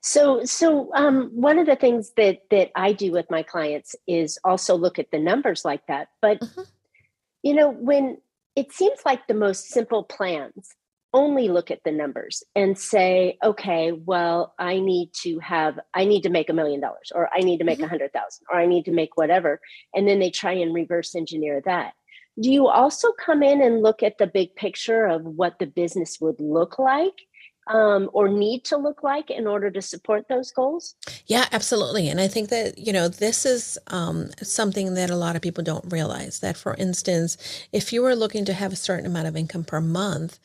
So, 0.02 0.44
so 0.44 0.92
um, 0.94 1.30
one 1.32 1.58
of 1.58 1.64
the 1.66 1.76
things 1.76 2.12
that 2.18 2.42
that 2.50 2.72
I 2.76 2.92
do 2.92 3.10
with 3.10 3.30
my 3.30 3.42
clients 3.42 3.96
is 4.06 4.38
also 4.44 4.76
look 4.76 4.98
at 4.98 5.10
the 5.10 5.18
numbers 5.18 5.64
like 5.64 5.86
that. 5.86 6.08
But 6.20 6.40
mm-hmm. 6.40 6.60
you 7.42 7.54
know, 7.54 7.70
when 7.70 8.18
it 8.54 8.70
seems 8.70 8.98
like 9.06 9.26
the 9.28 9.32
most 9.32 9.68
simple 9.68 10.02
plans 10.02 10.74
only 11.14 11.48
look 11.48 11.70
at 11.70 11.84
the 11.84 11.90
numbers 11.90 12.42
and 12.54 12.78
say, 12.78 13.38
okay, 13.42 13.92
well, 13.92 14.52
I 14.58 14.78
need 14.78 15.12
to 15.22 15.38
have, 15.38 15.80
I 15.94 16.04
need 16.04 16.24
to 16.24 16.28
make 16.28 16.50
a 16.50 16.52
million 16.52 16.82
dollars, 16.82 17.10
or 17.14 17.30
I 17.34 17.40
need 17.40 17.58
to 17.58 17.64
make 17.64 17.78
a 17.78 17.82
mm-hmm. 17.82 17.88
hundred 17.88 18.12
thousand, 18.12 18.44
or 18.52 18.60
I 18.60 18.66
need 18.66 18.84
to 18.84 18.92
make 18.92 19.16
whatever, 19.16 19.58
and 19.94 20.06
then 20.06 20.18
they 20.18 20.28
try 20.28 20.52
and 20.52 20.74
reverse 20.74 21.14
engineer 21.14 21.62
that. 21.64 21.94
Do 22.40 22.50
you 22.50 22.68
also 22.68 23.12
come 23.12 23.42
in 23.42 23.62
and 23.62 23.82
look 23.82 24.02
at 24.02 24.18
the 24.18 24.26
big 24.26 24.54
picture 24.56 25.06
of 25.06 25.22
what 25.24 25.58
the 25.58 25.66
business 25.66 26.20
would 26.20 26.38
look 26.38 26.78
like 26.78 27.14
um, 27.66 28.10
or 28.12 28.28
need 28.28 28.64
to 28.64 28.76
look 28.76 29.02
like 29.02 29.30
in 29.30 29.46
order 29.46 29.70
to 29.70 29.82
support 29.82 30.26
those 30.28 30.50
goals? 30.52 30.94
Yeah, 31.26 31.46
absolutely. 31.50 32.08
And 32.08 32.20
I 32.20 32.28
think 32.28 32.50
that, 32.50 32.78
you 32.78 32.92
know, 32.92 33.08
this 33.08 33.44
is 33.44 33.78
um, 33.88 34.30
something 34.42 34.94
that 34.94 35.10
a 35.10 35.16
lot 35.16 35.34
of 35.34 35.42
people 35.42 35.64
don't 35.64 35.90
realize 35.90 36.40
that, 36.40 36.56
for 36.56 36.74
instance, 36.74 37.36
if 37.72 37.92
you 37.92 38.02
were 38.02 38.14
looking 38.14 38.44
to 38.44 38.52
have 38.52 38.72
a 38.72 38.76
certain 38.76 39.06
amount 39.06 39.26
of 39.26 39.36
income 39.36 39.64
per 39.64 39.80
month, 39.80 40.38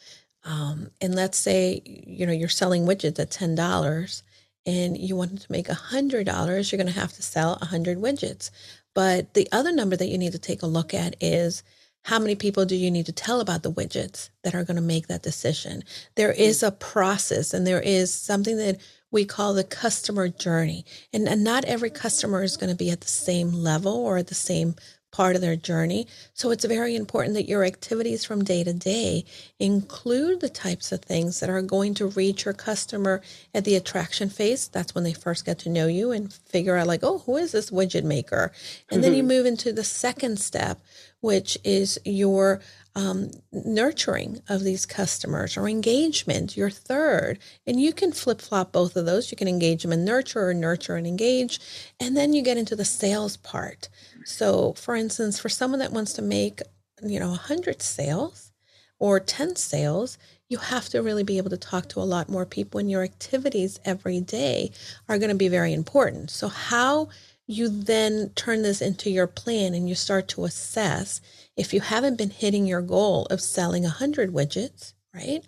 um, 0.43 0.89
and 1.00 1.13
let's 1.13 1.38
say, 1.38 1.81
you 1.86 2.25
know, 2.25 2.33
you're 2.33 2.50
selling 2.50 2.86
widgets 2.86 3.19
at 3.19 3.29
$10 3.29 4.24
and 4.65 4.98
you 4.98 5.15
wanted 5.15 5.41
to 5.41 5.51
make 5.51 5.67
$100, 5.67 6.71
you're 6.71 6.77
going 6.77 6.91
to 6.91 7.00
have 7.00 7.13
to 7.13 7.21
sell 7.21 7.57
100 7.62 8.00
widgets. 8.00 8.50
But 8.93 9.36
the 9.36 9.48
other 9.51 9.71
number 9.71 9.95
that 9.95 10.07
you 10.07 10.17
need 10.17 10.31
to 10.31 10.39
take 10.39 10.63
a 10.63 10.67
look 10.67 10.93
at 10.93 11.15
is 11.21 11.63
how 12.03 12.20
many 12.20 12.36
people 12.36 12.65
do 12.65 12.75
you 12.75 12.89
need 12.89 13.05
to 13.05 13.12
tell 13.12 13.41
about 13.41 13.63
the 13.63 13.72
widgets 13.72 14.29
that 14.43 14.55
are 14.55 14.63
going 14.63 14.75
to 14.75 14.81
make 14.81 15.08
that 15.08 15.24
decision? 15.24 15.84
There 16.15 16.31
is 16.31 16.63
a 16.63 16.72
process 16.72 17.53
and 17.53 17.65
there 17.65 17.81
is 17.81 18.13
something 18.13 18.58
that 18.58 18.79
we 19.12 19.25
call 19.25 19.53
the 19.53 19.63
customer 19.63 20.27
journey. 20.29 20.86
And, 21.13 21.27
and 21.27 21.43
not 21.43 21.65
every 21.65 21.89
customer 21.89 22.43
is 22.43 22.58
going 22.58 22.70
to 22.70 22.75
be 22.75 22.89
at 22.89 23.01
the 23.01 23.08
same 23.08 23.51
level 23.51 23.93
or 23.93 24.17
at 24.17 24.27
the 24.27 24.36
same 24.36 24.75
part 25.12 25.36
of 25.36 25.41
their 25.41 25.58
journey. 25.58 26.08
So 26.34 26.51
it's 26.51 26.65
very 26.65 26.96
important 26.96 27.36
that 27.36 27.48
your 27.48 27.65
activities 27.65 28.24
from 28.24 28.43
day 28.43 28.63
to 28.63 28.74
day 28.74 29.25
include 29.60 30.39
the 30.39 30.50
types 30.50 30.91
of 30.91 31.01
things 31.01 31.39
that 31.41 31.50
are 31.50 31.62
going 31.62 31.93
to 31.96 32.08
reach 32.08 32.46
your 32.46 32.53
customer 32.53 33.22
at 33.53 33.65
the 33.65 33.75
attraction 33.75 34.29
phase. 34.29 34.70
That's 34.70 34.96
when 34.96 35.03
they 35.03 35.13
first 35.13 35.46
get 35.46 35.60
to 35.60 35.70
know 35.70 35.88
you 35.88 36.12
and 36.12 36.31
figure 36.31 36.77
out, 36.77 36.88
like, 36.88 37.03
oh, 37.03 37.20
who 37.20 37.36
is 37.38 37.51
this 37.51 37.72
widget 37.72 38.03
maker? 38.03 38.53
And 38.89 38.96
mm-hmm. 38.96 39.01
then 39.01 39.13
you 39.13 39.20
mm-hmm. 39.20 39.27
move 39.27 39.46
into 39.46 39.74
the 39.74 39.84
second 39.84 40.39
step, 40.39 40.79
which 41.22 41.58
is 41.63 42.00
your 42.04 42.62
um, 42.96 43.32
nurturing 43.51 44.42
of 44.50 44.63
these 44.63 44.86
customers 44.86 45.56
or 45.56 45.68
engagement, 45.68 46.58
your 46.58 46.70
third. 46.70 47.40
And 47.66 47.80
you 47.80 47.94
can 47.94 48.12
flip 48.12 48.42
flop 48.42 48.72
both 48.72 48.96
of 48.96 49.06
those. 49.06 49.32
You 49.32 49.38
can 49.38 49.48
engage 49.48 49.84
them 49.84 49.94
and 49.94 50.04
nurture 50.04 50.50
or 50.50 50.54
nurture 50.54 50.96
and 50.96 51.08
engage. 51.08 51.60
And 52.00 52.18
then 52.18 52.34
you 52.34 52.42
get 52.42 52.58
into 52.58 52.75
the 52.75 52.86
sales 52.86 53.38
part. 53.38 53.88
So, 54.25 54.74
for 54.74 54.96
instance, 54.96 55.40
for 55.40 55.50
someone 55.50 55.80
that 55.80 55.94
wants 55.94 56.13
to 56.13 56.22
make, 56.22 56.62
you 57.01 57.20
know, 57.20 57.30
100 57.30 57.82
sales 57.82 58.51
or 59.00 59.20
10 59.20 59.56
sales, 59.56 60.18
you 60.50 60.58
have 60.58 60.90
to 60.90 61.01
really 61.01 61.24
be 61.24 61.38
able 61.38 61.50
to 61.50 61.58
talk 61.58 61.88
to 61.90 62.01
a 62.01 62.04
lot 62.04 62.28
more 62.28 62.46
people, 62.46 62.78
and 62.78 62.92
your 62.92 63.04
activities 63.04 63.80
every 63.86 64.20
day 64.20 64.70
are 65.08 65.18
going 65.18 65.30
to 65.30 65.36
be 65.36 65.48
very 65.48 65.74
important. 65.74 66.30
So, 66.30 66.50
how 66.50 67.08
you 67.48 67.67
then 67.69 68.31
turn 68.36 68.62
this 68.62 68.81
into 68.81 69.10
your 69.10 69.27
plan 69.27 69.74
and 69.74 69.89
you 69.89 69.95
start 69.95 70.27
to 70.29 70.45
assess 70.45 71.21
if 71.57 71.74
you 71.74 71.81
haven't 71.81 72.17
been 72.17 72.29
hitting 72.29 72.65
your 72.65 72.81
goal 72.81 73.25
of 73.25 73.41
selling 73.41 73.83
100 73.83 74.33
widgets, 74.33 74.93
right? 75.13 75.43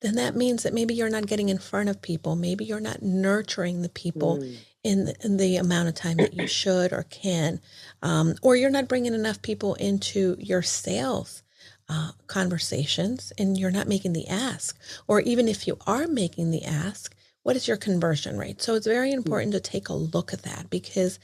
Then 0.00 0.14
that 0.14 0.36
means 0.36 0.62
that 0.62 0.72
maybe 0.72 0.94
you're 0.94 1.10
not 1.10 1.26
getting 1.26 1.48
in 1.48 1.58
front 1.58 1.88
of 1.88 2.00
people. 2.00 2.36
Maybe 2.36 2.64
you're 2.64 2.80
not 2.80 3.02
nurturing 3.02 3.82
the 3.82 3.88
people 3.88 4.38
mm. 4.38 4.56
in, 4.82 5.04
the, 5.06 5.14
in, 5.22 5.36
the, 5.36 5.56
amount 5.56 5.88
of 5.88 5.94
time 5.94 6.16
that 6.18 6.34
you 6.34 6.46
should 6.60 6.92
or 6.92 7.02
can. 7.10 7.60
Um, 8.02 8.34
or 8.42 8.56
you're 8.56 8.70
not 8.70 8.88
bringing 8.88 9.12
enough 9.12 9.42
people 9.42 9.74
into 9.74 10.36
your 10.38 10.62
sales 10.62 11.42
uh, 11.88 12.12
conversations 12.28 13.32
and 13.36 13.58
you're 13.58 13.70
not 13.70 13.88
making 13.88 14.14
the 14.14 14.28
ask. 14.28 14.78
Or 15.06 15.20
even 15.20 15.48
if 15.48 15.66
you 15.66 15.76
are 15.86 16.06
making 16.06 16.50
the 16.50 16.64
ask, 16.64 17.14
what 17.42 17.56
is 17.56 17.66
your 17.66 17.76
conversion 17.76 18.38
rate? 18.38 18.62
So 18.62 18.74
it's 18.74 18.86
very 18.86 19.10
hmm. 19.10 19.18
important 19.18 19.52
to 19.52 19.60
take 19.60 19.88
a 19.88 19.94
look 19.94 20.32
at 20.32 20.42
that 20.42 20.70
because 20.70 21.18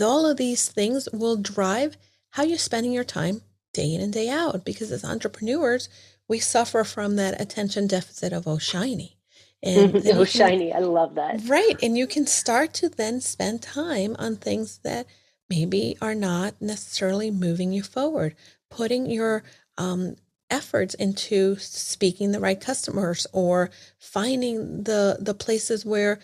all 0.00 0.26
of 0.26 0.36
these 0.36 0.68
things 0.68 1.08
will 1.12 1.36
drive 1.36 1.96
how 2.30 2.42
you're 2.42 2.58
spending 2.58 2.92
your 2.92 3.04
time 3.04 3.42
day 3.72 3.94
in 3.94 4.00
and 4.00 4.12
day 4.12 4.28
out. 4.28 4.64
Because 4.64 4.90
as 4.92 5.04
entrepreneurs, 5.04 5.88
we 6.28 6.38
suffer 6.38 6.84
from 6.84 7.16
that 7.16 7.40
attention 7.40 7.86
deficit 7.86 8.32
of 8.32 8.46
oh 8.46 8.58
shiny. 8.58 9.16
And 9.62 9.96
oh 10.06 10.24
can, 10.24 10.26
shiny, 10.26 10.72
I 10.72 10.78
love 10.78 11.14
that. 11.16 11.40
Right. 11.46 11.76
And 11.82 11.96
you 11.96 12.06
can 12.06 12.26
start 12.26 12.72
to 12.74 12.88
then 12.88 13.20
spend 13.20 13.62
time 13.62 14.16
on 14.18 14.36
things 14.36 14.78
that 14.84 15.06
maybe 15.48 15.96
are 16.00 16.14
not 16.14 16.54
necessarily 16.60 17.30
moving 17.30 17.72
you 17.72 17.82
forward, 17.82 18.36
putting 18.70 19.10
your 19.10 19.42
um, 19.76 20.16
efforts 20.50 20.94
into 20.94 21.56
speaking 21.56 22.32
the 22.32 22.40
right 22.40 22.60
customers 22.60 23.26
or 23.32 23.70
finding 23.98 24.84
the 24.84 25.18
the 25.20 25.34
places 25.34 25.84
where 25.84 26.18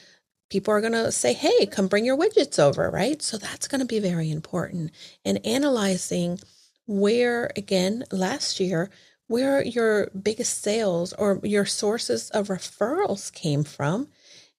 people 0.51 0.73
are 0.73 0.81
going 0.81 0.93
to 0.93 1.13
say 1.13 1.33
hey 1.33 1.67
come 1.67 1.89
bring 1.89 2.05
your 2.05 2.17
widgets 2.17 2.59
over 2.59 2.91
right? 2.91 3.23
So 3.23 3.39
that's 3.39 3.69
going 3.69 3.81
to 3.81 3.87
be 3.87 3.99
very 3.99 4.31
important 4.31 4.91
and 5.25 5.45
analyzing 5.47 6.39
where 6.87 7.51
again 7.57 8.05
last 8.13 8.61
year 8.61 8.91
where 9.29 9.65
your 9.65 10.09
biggest 10.11 10.63
sales 10.63 11.13
or 11.15 11.41
your 11.43 11.65
sources 11.65 12.31
of 12.31 12.49
referrals 12.49 13.33
came 13.33 13.65
from 13.65 14.09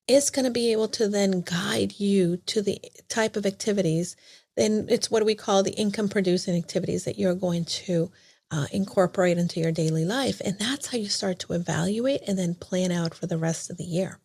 is 0.07 0.29
going 0.29 0.45
to 0.45 0.51
be 0.51 0.71
able 0.71 0.87
to 0.87 1.07
then 1.07 1.41
guide 1.41 1.99
you 1.99 2.37
to 2.45 2.61
the 2.61 2.79
type 3.07 3.35
of 3.35 3.45
activities 3.45 4.15
then 4.57 4.87
it's 4.89 5.11
what 5.11 5.23
we 5.23 5.35
call 5.35 5.63
the 5.63 5.75
income 5.75 6.09
producing 6.09 6.55
activities 6.55 7.05
that 7.05 7.19
you're 7.19 7.35
going 7.35 7.63
to 7.63 8.11
uh, 8.51 8.67
incorporate 8.71 9.37
into 9.37 9.59
your 9.59 9.71
daily 9.71 10.05
life. 10.05 10.41
And 10.43 10.57
that's 10.59 10.87
how 10.87 10.97
you 10.97 11.09
start 11.09 11.39
to 11.39 11.53
evaluate 11.53 12.21
and 12.27 12.37
then 12.37 12.55
plan 12.55 12.91
out 12.91 13.13
for 13.13 13.27
the 13.27 13.37
rest 13.37 13.69
of 13.69 13.77
the 13.77 13.83
year. 13.83 14.19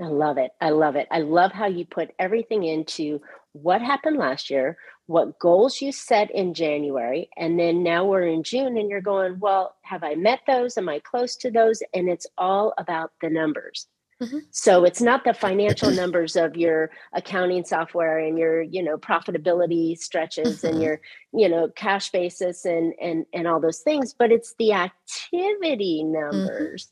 I 0.00 0.08
love 0.08 0.36
it. 0.36 0.50
I 0.60 0.70
love 0.70 0.96
it. 0.96 1.08
I 1.10 1.20
love 1.20 1.52
how 1.52 1.66
you 1.66 1.86
put 1.86 2.10
everything 2.18 2.64
into 2.64 3.20
what 3.52 3.80
happened 3.80 4.18
last 4.18 4.50
year, 4.50 4.76
what 5.06 5.38
goals 5.38 5.80
you 5.80 5.92
set 5.92 6.30
in 6.30 6.52
January, 6.52 7.30
and 7.36 7.58
then 7.58 7.82
now 7.82 8.04
we're 8.04 8.26
in 8.26 8.42
June 8.42 8.76
and 8.76 8.90
you're 8.90 9.00
going, 9.00 9.38
well, 9.38 9.74
have 9.82 10.04
I 10.04 10.14
met 10.14 10.40
those? 10.46 10.76
Am 10.76 10.88
I 10.88 10.98
close 10.98 11.36
to 11.36 11.50
those? 11.50 11.82
And 11.94 12.08
it's 12.08 12.26
all 12.36 12.74
about 12.76 13.12
the 13.22 13.30
numbers. 13.30 13.86
Mm-hmm. 14.22 14.38
So 14.50 14.84
it's 14.84 15.02
not 15.02 15.24
the 15.24 15.34
financial 15.34 15.90
numbers 15.90 16.36
of 16.36 16.56
your 16.56 16.90
accounting 17.12 17.64
software 17.64 18.18
and 18.18 18.38
your, 18.38 18.62
you 18.62 18.82
know, 18.82 18.96
profitability 18.96 19.98
stretches 19.98 20.58
mm-hmm. 20.58 20.66
and 20.68 20.82
your, 20.82 21.00
you 21.34 21.48
know, 21.48 21.68
cash 21.68 22.10
basis 22.10 22.64
and 22.64 22.94
and 23.00 23.26
and 23.34 23.46
all 23.46 23.60
those 23.60 23.80
things, 23.80 24.14
but 24.18 24.32
it's 24.32 24.54
the 24.58 24.72
activity 24.72 26.02
mm-hmm. 26.02 26.12
numbers 26.12 26.88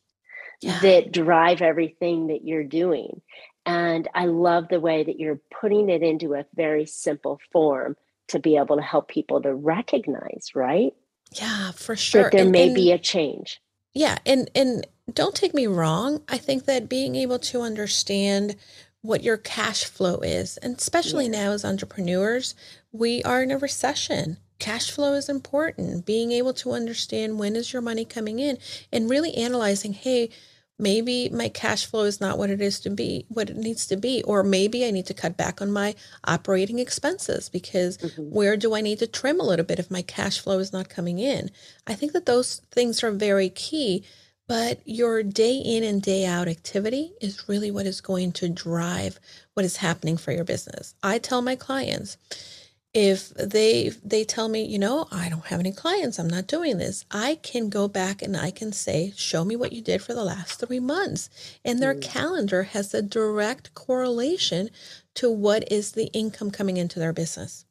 mm-hmm. 0.62 0.69
yeah. 0.69 0.81
that 0.81 1.12
drive 1.12 1.62
everything 1.62 2.26
that 2.26 2.45
you're 2.45 2.64
doing. 2.64 3.23
And 3.66 4.07
I 4.14 4.26
love 4.26 4.69
the 4.69 4.81
way 4.81 5.04
that 5.04 5.19
you're 5.19 5.40
putting 5.61 5.88
it 5.88 6.02
into 6.02 6.35
a 6.35 6.45
very 6.54 6.85
simple 6.85 7.40
form 7.52 7.97
to 8.28 8.38
be 8.38 8.57
able 8.57 8.76
to 8.76 8.83
help 8.83 9.09
people 9.09 9.40
to 9.43 9.54
recognize, 9.54 10.50
right? 10.54 10.93
Yeah, 11.33 11.73
for 11.73 11.97
sure. 11.97 12.25
That 12.25 12.33
there 12.33 12.43
and, 12.43 12.52
may 12.52 12.66
and, 12.66 12.75
be 12.75 12.93
a 12.93 12.99
change. 12.99 13.61
Yeah, 13.94 14.18
and 14.26 14.50
and 14.54 14.86
don't 15.12 15.34
take 15.34 15.54
me 15.54 15.66
wrong. 15.66 16.22
I 16.28 16.38
think 16.38 16.64
that 16.64 16.88
being 16.88 17.14
able 17.14 17.38
to 17.40 17.60
understand 17.62 18.56
what 19.02 19.22
your 19.22 19.36
cash 19.36 19.84
flow 19.84 20.16
is, 20.16 20.56
and 20.58 20.76
especially 20.78 21.28
now 21.28 21.52
as 21.52 21.64
entrepreneurs, 21.64 22.54
we 22.90 23.22
are 23.22 23.42
in 23.42 23.50
a 23.50 23.58
recession. 23.58 24.38
Cash 24.58 24.90
flow 24.90 25.12
is 25.12 25.28
important. 25.28 26.06
Being 26.06 26.32
able 26.32 26.54
to 26.54 26.72
understand 26.72 27.38
when 27.38 27.54
is 27.54 27.72
your 27.72 27.82
money 27.82 28.04
coming 28.04 28.38
in 28.38 28.56
and 28.90 29.10
really 29.10 29.34
analyzing, 29.34 29.92
hey, 29.92 30.30
maybe 30.78 31.28
my 31.28 31.49
cash 31.49 31.87
flow 31.87 32.02
is 32.02 32.21
not 32.21 32.37
what 32.37 32.50
it 32.50 32.61
is 32.61 32.81
to 32.81 32.90
be 32.90 33.25
what 33.28 33.49
it 33.49 33.57
needs 33.57 33.87
to 33.87 33.97
be 33.97 34.23
or 34.25 34.43
maybe 34.43 34.85
i 34.85 34.90
need 34.90 35.07
to 35.07 35.14
cut 35.14 35.37
back 35.37 35.62
on 35.62 35.71
my 35.71 35.95
operating 36.25 36.78
expenses 36.78 37.49
because 37.49 37.97
mm-hmm. 37.99 38.23
where 38.23 38.57
do 38.57 38.75
i 38.75 38.81
need 38.81 38.99
to 38.99 39.07
trim 39.07 39.38
a 39.38 39.45
little 39.45 39.64
bit 39.64 39.78
if 39.78 39.90
my 39.90 40.02
cash 40.02 40.40
flow 40.40 40.59
is 40.59 40.73
not 40.73 40.88
coming 40.88 41.19
in 41.19 41.50
i 41.87 41.95
think 41.95 42.12
that 42.12 42.26
those 42.26 42.57
things 42.73 43.04
are 43.04 43.12
very 43.12 43.49
key 43.49 44.04
but 44.47 44.81
your 44.85 45.23
day 45.23 45.57
in 45.57 45.83
and 45.83 46.02
day 46.02 46.26
out 46.26 46.49
activity 46.49 47.12
is 47.21 47.49
really 47.49 47.71
what 47.71 47.87
is 47.87 48.00
going 48.00 48.33
to 48.33 48.49
drive 48.49 49.19
what 49.54 49.64
is 49.64 49.78
happening 49.78 50.16
for 50.16 50.33
your 50.33 50.45
business. 50.45 50.95
I 51.02 51.19
tell 51.19 51.40
my 51.40 51.57
clients 51.57 52.19
if 52.94 53.30
they 53.30 53.90
they 54.04 54.24
tell 54.24 54.48
me, 54.48 54.64
you 54.64 54.78
know, 54.78 55.08
I 55.10 55.28
don't 55.28 55.46
have 55.46 55.60
any 55.60 55.72
clients, 55.72 56.18
I'm 56.18 56.30
not 56.30 56.46
doing 56.46 56.78
this. 56.78 57.04
I 57.10 57.36
can 57.42 57.68
go 57.68 57.88
back 57.88 58.22
and 58.22 58.36
I 58.36 58.52
can 58.52 58.72
say, 58.72 59.12
show 59.16 59.44
me 59.44 59.56
what 59.56 59.72
you 59.72 59.82
did 59.82 60.00
for 60.02 60.14
the 60.14 60.24
last 60.24 60.60
3 60.60 60.80
months. 60.80 61.28
And 61.64 61.80
their 61.82 61.94
mm. 61.94 62.02
calendar 62.02 62.62
has 62.64 62.94
a 62.94 63.02
direct 63.02 63.74
correlation 63.74 64.70
to 65.14 65.30
what 65.30 65.70
is 65.72 65.92
the 65.92 66.06
income 66.12 66.50
coming 66.52 66.76
into 66.76 67.00
their 67.00 67.12
business. 67.12 67.63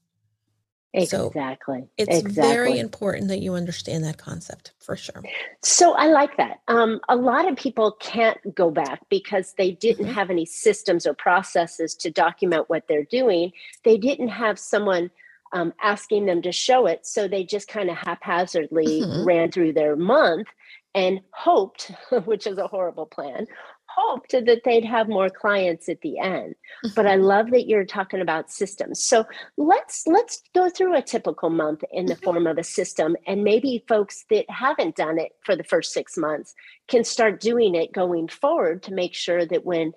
Exactly. 0.94 1.80
So 1.82 1.88
it's 1.98 2.20
exactly. 2.20 2.54
very 2.54 2.80
important 2.80 3.28
that 3.30 3.40
you 3.40 3.56
understand 3.56 4.04
that 4.04 4.18
concept 4.18 4.74
for 4.80 4.96
sure. 4.96 5.24
So 5.64 5.94
I 5.94 6.08
like 6.08 6.38
that. 6.38 6.62
Um, 6.68 7.00
a 7.10 7.16
lot 7.16 7.50
of 7.50 7.58
people 7.58 7.94
can't 8.00 8.38
go 8.54 8.70
back 8.70 9.02
because 9.10 9.54
they 9.58 9.72
didn't 9.72 10.06
mm-hmm. 10.06 10.14
have 10.14 10.30
any 10.30 10.46
systems 10.46 11.08
or 11.08 11.16
processes 11.16 11.96
to 11.96 12.12
document 12.12 12.70
what 12.70 12.88
they're 12.88 13.06
doing. 13.06 13.54
They 13.84 13.98
didn't 13.98 14.28
have 14.28 14.60
someone 14.60 15.10
um, 15.52 15.74
asking 15.82 16.26
them 16.26 16.42
to 16.44 16.52
show 16.52 16.86
it. 16.86 17.06
So 17.06 17.28
they 17.28 17.44
just 17.44 17.68
kind 17.68 17.90
of 17.90 17.98
haphazardly 17.98 19.02
mm-hmm. 19.02 19.26
ran 19.26 19.52
through 19.52 19.74
their 19.74 19.96
month 19.96 20.48
and 20.96 21.22
hoped, 21.32 21.92
which 22.26 22.46
is 22.46 22.58
a 22.58 22.68
horrible 22.68 23.06
plan, 23.06 23.48
hoped 23.96 24.32
that 24.32 24.62
they'd 24.64 24.86
have 24.86 25.08
more 25.08 25.30
clients 25.30 25.90
at 25.90 26.02
the 26.02 26.18
end 26.20 26.56
but 26.96 27.06
i 27.06 27.16
mm-hmm. 27.16 27.26
love 27.26 27.52
that 27.52 27.68
you're 27.68 27.86
talking 27.86 28.22
about 28.22 28.52
systems 28.52 29.02
so 29.02 29.26
let's 29.58 30.06
let's 30.08 30.42
go 30.54 30.70
through 30.70 30.96
a 30.96 31.02
typical 31.02 31.50
month 31.50 31.84
in 31.92 32.06
the 32.06 32.14
mm-hmm. 32.14 32.24
form 32.24 32.48
of 32.48 32.58
a 32.58 32.64
system 32.64 33.16
and 33.28 33.44
maybe 33.44 33.84
folks 33.88 34.26
that 34.30 34.50
haven't 34.50 34.96
done 34.96 35.20
it 35.20 35.32
for 35.44 35.56
the 35.56 35.64
first 35.64 35.94
six 35.94 36.18
months 36.18 36.54
can 36.88 37.04
start 37.04 37.40
doing 37.40 37.76
it 37.76 37.94
going 37.94 38.28
forward 38.28 38.82
to 38.84 38.94
make 38.94 39.14
sure 39.14 39.46
that 39.46 39.66
when 39.66 39.92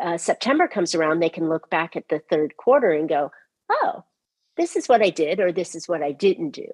uh, 0.00 0.16
september 0.16 0.68
comes 0.68 0.94
around 0.94 1.20
they 1.20 1.28
can 1.28 1.48
look 1.48 1.68
back 1.70 1.96
at 1.96 2.08
the 2.08 2.20
third 2.30 2.56
quarter 2.56 2.90
and 2.90 3.08
go 3.08 3.30
oh 3.70 4.04
this 4.56 4.76
is 4.76 4.88
what 4.88 5.02
i 5.02 5.10
did 5.10 5.40
or 5.40 5.52
this 5.52 5.74
is 5.74 5.88
what 5.88 6.02
i 6.02 6.12
didn't 6.12 6.50
do 6.50 6.68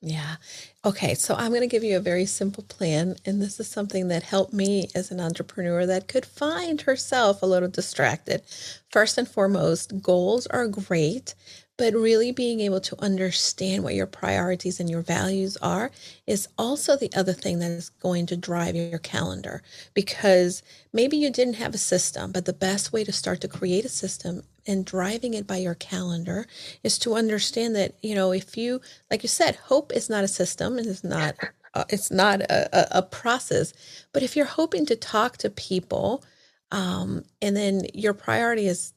Yeah. 0.00 0.36
Okay. 0.84 1.14
So 1.14 1.34
I'm 1.34 1.50
going 1.50 1.62
to 1.62 1.66
give 1.66 1.82
you 1.84 1.96
a 1.96 2.00
very 2.00 2.26
simple 2.26 2.62
plan. 2.64 3.16
And 3.26 3.42
this 3.42 3.58
is 3.58 3.68
something 3.68 4.08
that 4.08 4.22
helped 4.22 4.52
me 4.52 4.88
as 4.94 5.10
an 5.10 5.20
entrepreneur 5.20 5.86
that 5.86 6.08
could 6.08 6.26
find 6.26 6.82
herself 6.82 7.42
a 7.42 7.46
little 7.46 7.68
distracted. 7.68 8.42
First 8.90 9.18
and 9.18 9.28
foremost, 9.28 10.02
goals 10.02 10.46
are 10.48 10.68
great, 10.68 11.34
but 11.76 11.94
really 11.94 12.32
being 12.32 12.60
able 12.60 12.80
to 12.80 13.00
understand 13.02 13.84
what 13.84 13.94
your 13.94 14.06
priorities 14.06 14.80
and 14.80 14.88
your 14.88 15.02
values 15.02 15.56
are 15.58 15.90
is 16.26 16.48
also 16.56 16.96
the 16.96 17.12
other 17.14 17.32
thing 17.32 17.58
that 17.58 17.70
is 17.70 17.90
going 17.90 18.26
to 18.26 18.36
drive 18.36 18.74
your 18.74 18.98
calendar. 18.98 19.62
Because 19.92 20.62
maybe 20.92 21.16
you 21.16 21.30
didn't 21.30 21.54
have 21.54 21.74
a 21.74 21.78
system, 21.78 22.32
but 22.32 22.46
the 22.46 22.52
best 22.52 22.92
way 22.92 23.04
to 23.04 23.12
start 23.12 23.40
to 23.42 23.48
create 23.48 23.84
a 23.84 23.90
system 23.90 24.42
and 24.66 24.84
driving 24.84 25.34
it 25.34 25.46
by 25.46 25.56
your 25.56 25.74
calendar 25.74 26.46
is 26.82 26.98
to 26.98 27.14
understand 27.14 27.76
that 27.76 27.94
you 28.02 28.16
know 28.16 28.32
if 28.32 28.56
you 28.56 28.80
like 29.12 29.22
you 29.22 29.28
said 29.28 29.54
hope 29.54 29.92
is 29.92 30.10
not 30.10 30.24
a 30.24 30.28
system 30.28 30.76
and 30.76 30.88
it's 30.88 31.04
not 31.04 31.36
uh, 31.76 31.84
it's 31.90 32.10
not 32.10 32.40
a, 32.40 32.98
a, 32.98 33.02
process. 33.02 33.74
But 34.14 34.22
if 34.22 34.34
you're 34.34 34.46
hoping 34.46 34.86
to 34.86 34.96
talk 34.96 35.36
to 35.38 35.50
people 35.50 36.24
um, 36.72 37.22
and 37.42 37.54
then 37.54 37.82
your 37.92 38.14
priority 38.14 38.66
is 38.66 38.94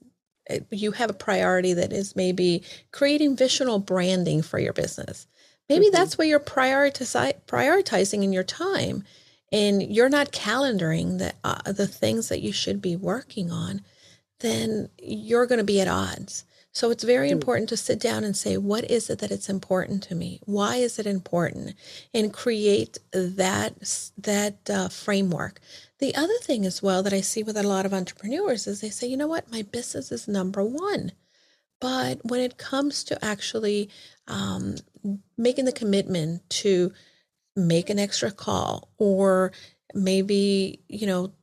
you 0.71 0.91
have 0.91 1.09
a 1.09 1.13
priority 1.13 1.73
that 1.73 1.93
is 1.93 2.15
maybe 2.15 2.63
creating 2.91 3.35
visual 3.35 3.79
branding 3.79 4.41
for 4.41 4.59
your 4.59 4.73
business 4.73 5.27
maybe 5.67 5.85
mm-hmm. 5.85 5.95
that's 5.95 6.17
where 6.17 6.27
you're 6.27 6.39
prioritize, 6.39 7.33
prioritizing 7.47 8.23
in 8.23 8.33
your 8.33 8.43
time 8.43 9.03
and 9.51 9.81
you're 9.81 10.09
not 10.09 10.31
calendaring 10.31 11.17
the 11.17 11.33
uh, 11.43 11.71
the 11.71 11.87
things 11.87 12.29
that 12.29 12.41
you 12.41 12.51
should 12.51 12.81
be 12.81 12.95
working 12.95 13.51
on 13.51 13.81
then 14.39 14.89
you're 15.01 15.45
going 15.45 15.59
to 15.59 15.65
be 15.65 15.81
at 15.81 15.87
odds. 15.87 16.45
So 16.71 16.91
it's 16.91 17.03
very 17.03 17.29
hmm. 17.29 17.33
important 17.33 17.69
to 17.69 17.77
sit 17.77 17.99
down 17.99 18.23
and 18.23 18.35
say, 18.35 18.57
what 18.57 18.89
is 18.89 19.09
it 19.09 19.19
that 19.19 19.31
it's 19.31 19.49
important 19.49 20.03
to 20.03 20.15
me? 20.15 20.39
Why 20.45 20.77
is 20.77 20.99
it 20.99 21.07
important? 21.07 21.75
And 22.13 22.33
create 22.33 22.97
that 23.11 24.09
that 24.17 24.69
uh, 24.69 24.89
framework. 24.89 25.59
The 25.99 26.15
other 26.15 26.37
thing 26.41 26.65
as 26.65 26.81
well 26.81 27.03
that 27.03 27.13
I 27.13 27.21
see 27.21 27.43
with 27.43 27.57
a 27.57 27.63
lot 27.63 27.85
of 27.85 27.93
entrepreneurs 27.93 28.67
is 28.67 28.81
they 28.81 28.89
say, 28.89 29.07
you 29.07 29.17
know 29.17 29.27
what, 29.27 29.51
my 29.51 29.61
business 29.63 30.11
is 30.11 30.27
number 30.27 30.63
one. 30.63 31.11
But 31.81 32.19
when 32.23 32.39
it 32.39 32.57
comes 32.57 33.03
to 33.05 33.23
actually 33.23 33.89
um, 34.27 34.75
making 35.37 35.65
the 35.65 35.71
commitment 35.71 36.49
to 36.49 36.93
make 37.55 37.89
an 37.89 37.99
extra 37.99 38.31
call 38.31 38.89
or 38.97 39.51
maybe, 39.93 40.81
you 40.87 41.07
know, 41.07 41.33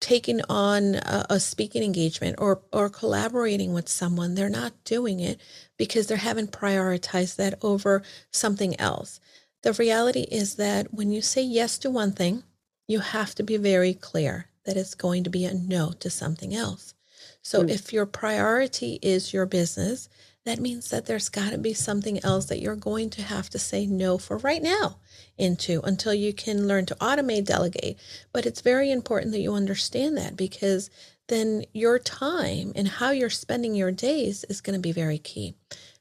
taking 0.00 0.40
on 0.48 0.94
a, 0.96 1.26
a, 1.30 1.40
speaking 1.40 1.82
engagement 1.82 2.36
or 2.38 2.62
or 2.72 2.88
collaborating 2.88 3.72
with 3.72 3.88
someone 3.88 4.34
they're 4.34 4.48
not 4.48 4.72
doing 4.84 5.18
it 5.20 5.40
because 5.76 6.06
they 6.06 6.16
haven't 6.16 6.52
prioritized 6.52 7.36
that 7.36 7.58
over 7.62 8.02
something 8.30 8.78
else 8.80 9.18
the 9.62 9.72
reality 9.72 10.20
is 10.30 10.54
that 10.54 10.94
when 10.94 11.10
you 11.10 11.20
say 11.20 11.42
yes 11.42 11.78
to 11.78 11.90
one 11.90 12.12
thing 12.12 12.44
you 12.88 12.98
have 13.00 13.34
to 13.36 13.44
be 13.44 13.56
very 13.56 13.94
clear 13.94 14.46
that 14.64 14.76
it's 14.76 14.96
going 14.96 15.22
to 15.24 15.30
be 15.30 15.44
a 15.44 15.54
no 15.54 15.92
to 16.00 16.10
something 16.10 16.54
else 16.54 16.94
so 17.42 17.62
mm. 17.62 17.70
if 17.70 17.92
your 17.92 18.06
priority 18.06 18.98
is 19.02 19.32
your 19.32 19.46
business 19.46 20.08
that 20.48 20.60
means 20.60 20.88
that 20.88 21.04
there's 21.04 21.28
got 21.28 21.50
to 21.50 21.58
be 21.58 21.74
something 21.74 22.24
else 22.24 22.46
that 22.46 22.60
you're 22.60 22.74
going 22.74 23.10
to 23.10 23.20
have 23.20 23.50
to 23.50 23.58
say 23.58 23.84
no 23.84 24.16
for 24.16 24.38
right 24.38 24.62
now 24.62 24.96
into 25.36 25.82
until 25.82 26.14
you 26.14 26.32
can 26.32 26.66
learn 26.66 26.86
to 26.86 26.94
automate, 26.94 27.44
delegate. 27.44 27.98
But 28.32 28.46
it's 28.46 28.62
very 28.62 28.90
important 28.90 29.32
that 29.32 29.40
you 29.40 29.52
understand 29.52 30.16
that 30.16 30.38
because 30.38 30.88
then 31.26 31.66
your 31.74 31.98
time 31.98 32.72
and 32.74 32.88
how 32.88 33.10
you're 33.10 33.28
spending 33.28 33.74
your 33.74 33.92
days 33.92 34.44
is 34.44 34.62
going 34.62 34.74
to 34.74 34.80
be 34.80 34.90
very 34.90 35.18
key. 35.18 35.54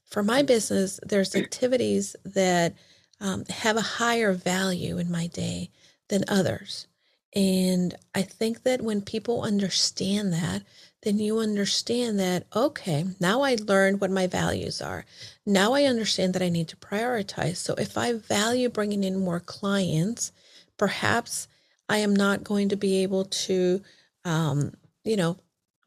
For 0.06 0.24
my 0.24 0.44
business, 0.44 0.98
there's 1.06 1.36
activities 1.36 2.16
that 2.24 2.74
um, 3.20 3.44
have 3.50 3.76
a 3.76 3.82
higher 3.82 4.32
value 4.32 4.98
in 4.98 5.12
my 5.12 5.28
day 5.28 5.72
than 6.10 6.24
others. 6.28 6.88
And 7.36 7.96
I 8.16 8.22
think 8.22 8.64
that 8.64 8.82
when 8.82 9.02
people 9.02 9.44
understand 9.44 10.34
that, 10.34 10.64
then 11.04 11.20
you 11.20 11.40
understand 11.40 12.20
that, 12.20 12.48
okay, 12.56 13.06
now 13.20 13.42
I 13.42 13.58
learned 13.60 14.02
what 14.02 14.10
my 14.12 14.28
values 14.28 14.82
are. 14.82 15.06
Now 15.46 15.74
I 15.74 15.84
understand 15.84 16.34
that 16.34 16.42
I 16.42 16.50
need 16.50 16.68
to 16.70 16.78
prioritize. 16.78 17.58
So 17.58 17.76
if 17.76 17.98
I 17.98 18.14
value 18.14 18.70
bringing 18.70 19.04
in 19.04 19.20
more 19.20 19.40
clients, 19.40 20.32
perhaps 20.78 21.48
I 21.88 21.98
am 21.98 22.16
not 22.16 22.44
going 22.44 22.70
to 22.70 22.76
be 22.76 23.04
able 23.04 23.26
to, 23.26 23.82
um, 24.26 24.74
you 25.04 25.18
know, 25.18 25.38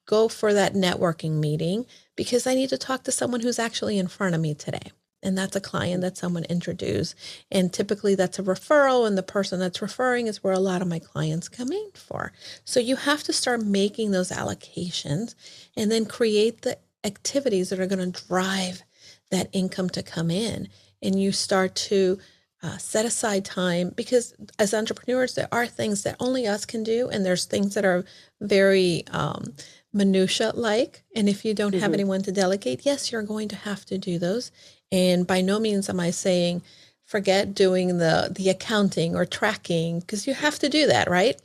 go 0.07 0.29
for 0.29 0.53
that 0.53 0.75
networking 0.75 1.41
meeting 1.41 1.87
because 2.17 2.47
I 2.47 2.55
need 2.55 2.71
to 2.71 2.79
talk 2.79 3.05
to 3.05 3.13
someone 3.13 3.41
who's 3.41 3.59
actually 3.59 3.99
in 3.99 4.09
front 4.09 4.35
of 4.35 4.41
me 4.41 4.55
today 4.55 4.93
and 5.23 5.37
that's 5.37 5.57
a 5.57 5.61
client 5.61 6.03
that 6.03 6.17
someone 6.17 6.45
introduced. 6.45 7.15
And 7.51 7.73
typically 7.73 8.15
that's 8.15 8.39
a 8.39 8.43
referral 8.43 9.07
and 9.07 9.17
the 9.19 9.23
person 9.23 9.61
that's 9.61 9.83
referring 9.83 10.27
is 10.27 10.43
where 10.43 10.55
a 10.55 10.59
lot 10.59 10.83
of 10.83 10.89
my 10.89 10.99
clients 10.99 11.49
come 11.49 11.73
in 11.73 11.91
for. 11.95 12.33
So 12.65 12.81
you 12.81 12.97
have 12.97 13.23
to 13.25 13.33
start 13.33 13.63
making 13.63 14.11
those 14.11 14.31
allocations 14.31 15.35
and 15.77 15.91
then 15.91 16.07
create 16.07 16.63
the 16.63 16.79
activities 17.05 17.71
that 17.71 17.81
are 17.81 17.87
going 17.87 18.13
to 18.13 18.27
drive 18.27 18.83
that 19.31 19.49
income 19.53 19.91
to 19.91 20.03
come 20.03 20.31
in. 20.31 20.69
And 21.03 21.21
you 21.21 21.33
start 21.33 21.75
to 21.77 22.19
uh, 22.63 22.77
set 22.77 23.07
aside 23.07 23.45
time 23.45 23.91
because 23.97 24.35
as 24.59 24.75
entrepreneurs 24.75 25.35
there 25.35 25.49
are 25.51 25.67
things 25.67 26.03
that 26.03 26.17
only 26.21 26.47
us 26.47 26.67
can 26.67 26.83
do 26.83 27.09
and 27.09 27.25
there's 27.25 27.47
things 27.47 27.75
that 27.75 27.87
are 27.87 28.05
very 28.43 29.03
um, 29.13 29.55
minutia 29.95 30.53
like 30.55 31.03
and 31.17 31.27
if 31.27 31.43
you 31.43 31.55
don't 31.55 31.73
mm-hmm. 31.73 31.81
have 31.81 31.95
anyone 31.95 32.21
to 32.21 32.31
delegate 32.31 32.85
yes 32.85 33.11
you're 33.11 33.23
going 33.23 33.49
to 33.49 33.57
have 33.57 33.87
to 33.87 33.97
do 33.97 34.19
those 34.19 34.53
and 34.93 35.27
by 35.27 35.41
no 35.41 35.59
means 35.59 35.89
am 35.89 36.01
I 36.01 36.11
saying 36.11 36.63
forget 37.11 37.55
doing 37.55 37.99
the 37.99 38.31
the 38.31 38.49
accounting 38.49 39.17
or 39.17 39.27
tracking 39.27 40.01
because 40.01 40.27
you 40.27 40.35
have 40.35 40.59
to 40.61 40.69
do 40.69 40.87
that, 40.87 41.11
right? 41.11 41.41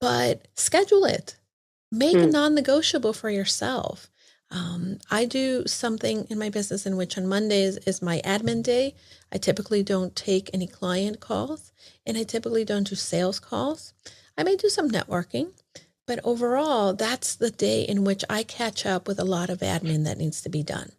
But 0.00 0.48
schedule 0.54 1.04
it. 1.04 1.36
Make 1.92 2.16
mm. 2.16 2.32
non-negotiable 2.32 3.12
for 3.12 3.30
yourself. 3.30 4.08
Um, 4.50 4.98
I 5.10 5.24
do 5.24 5.66
something 5.66 6.26
in 6.30 6.38
my 6.38 6.50
business 6.50 6.86
in 6.86 6.96
which 6.96 7.18
on 7.18 7.26
Mondays 7.26 7.76
is 7.78 8.00
my 8.00 8.20
admin 8.24 8.62
day. 8.62 8.94
I 9.32 9.38
typically 9.38 9.82
don't 9.82 10.14
take 10.14 10.50
any 10.52 10.66
client 10.66 11.20
calls 11.20 11.72
and 12.06 12.16
I 12.16 12.22
typically 12.22 12.64
don't 12.64 12.88
do 12.88 12.94
sales 12.94 13.40
calls. 13.40 13.92
I 14.38 14.44
may 14.44 14.56
do 14.56 14.68
some 14.68 14.90
networking, 14.90 15.52
but 16.06 16.20
overall, 16.22 16.92
that's 16.92 17.34
the 17.34 17.50
day 17.50 17.82
in 17.82 18.04
which 18.04 18.24
I 18.30 18.44
catch 18.44 18.86
up 18.86 19.08
with 19.08 19.18
a 19.18 19.24
lot 19.24 19.50
of 19.50 19.60
admin 19.60 20.04
that 20.04 20.18
needs 20.18 20.40
to 20.42 20.48
be 20.48 20.62
done. 20.62 20.92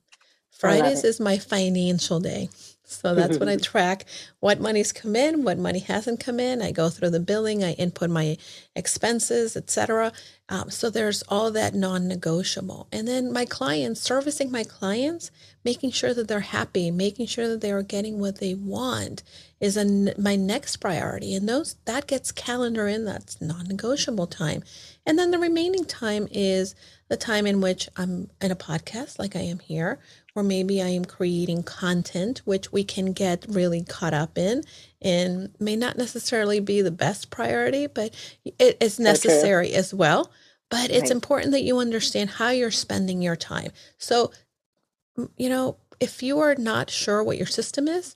Fridays 0.60 1.04
is 1.04 1.20
my 1.20 1.38
financial 1.38 2.20
day. 2.20 2.50
So 2.90 3.14
that's 3.14 3.38
when 3.38 3.50
I 3.50 3.58
track 3.62 4.06
what 4.40 4.62
money's 4.62 4.94
come 4.94 5.16
in, 5.16 5.44
what 5.44 5.58
money 5.58 5.80
hasn't 5.80 6.22
come 6.22 6.40
in. 6.40 6.62
I 6.62 6.72
go 6.72 6.90
through 6.90 7.10
the 7.10 7.20
billing, 7.20 7.64
I 7.64 7.74
input 7.74 8.10
my 8.10 8.38
expenses, 8.76 9.58
etc. 9.58 10.14
Um, 10.48 10.70
so 10.70 10.90
there's 10.90 11.22
all 11.24 11.52
that 11.52 11.76
non-negotiable. 11.76 12.88
And 12.94 13.06
then 13.06 13.34
my 13.34 13.44
clients, 13.44 14.00
servicing 14.00 14.52
my 14.52 14.64
clients, 14.64 15.32
making 15.66 15.92
sure 15.92 16.14
that 16.14 16.30
they're 16.30 16.40
happy, 16.40 16.90
making 16.90 17.28
sure 17.28 17.50
that 17.50 17.60
they 17.60 17.72
are 17.72 17.84
getting 17.84 18.20
what 18.20 18.40
they 18.40 18.54
want 18.54 19.22
is 19.60 19.76
a, 19.76 20.14
my 20.18 20.38
next 20.38 20.78
priority. 20.78 21.36
And 21.36 21.50
those 21.50 21.76
that 21.84 22.08
gets 22.08 22.32
calendar 22.32 22.88
in. 22.88 23.04
That's 23.04 23.42
non-negotiable 23.42 24.28
time. 24.28 24.64
And 25.06 25.20
then 25.20 25.32
the 25.32 25.40
remaining 25.40 25.84
time 25.84 26.30
is 26.32 26.74
the 27.10 27.18
time 27.18 27.46
in 27.46 27.60
which 27.60 27.90
I'm 27.98 28.30
in 28.42 28.52
a 28.52 28.56
podcast, 28.56 29.20
like 29.20 29.36
I 29.36 29.42
am 29.42 29.60
here, 29.60 30.00
or 30.38 30.44
maybe 30.44 30.84
I 30.84 30.90
am 30.90 31.04
creating 31.04 31.64
content, 31.64 32.44
which 32.46 32.72
we 32.72 32.84
can 32.84 33.12
get 33.12 33.44
really 33.50 33.84
caught 33.84 34.14
up 34.14 34.38
in 34.38 34.62
and 35.02 35.50
may 35.60 35.76
not 35.76 35.98
necessarily 35.98 36.60
be 36.60 36.84
the 36.84 36.92
best 36.92 37.32
priority, 37.32 37.88
but 37.88 38.14
it 38.46 38.78
is 38.80 39.00
necessary 39.00 39.70
okay. 39.70 39.76
as 39.76 39.96
well. 39.96 40.32
But 40.70 40.92
it's 40.92 41.10
right. 41.10 41.12
important 41.12 41.54
that 41.54 41.64
you 41.64 41.80
understand 41.80 42.30
how 42.30 42.50
you're 42.50 42.70
spending 42.70 43.20
your 43.20 43.36
time. 43.36 43.72
So, 43.98 44.32
you 45.38 45.50
know, 45.50 45.78
if 46.00 46.22
you 46.22 46.38
are 46.38 46.54
not 46.54 46.92
sure 46.92 47.24
what 47.24 47.38
your 47.38 47.48
system 47.48 47.88
is, 47.88 48.16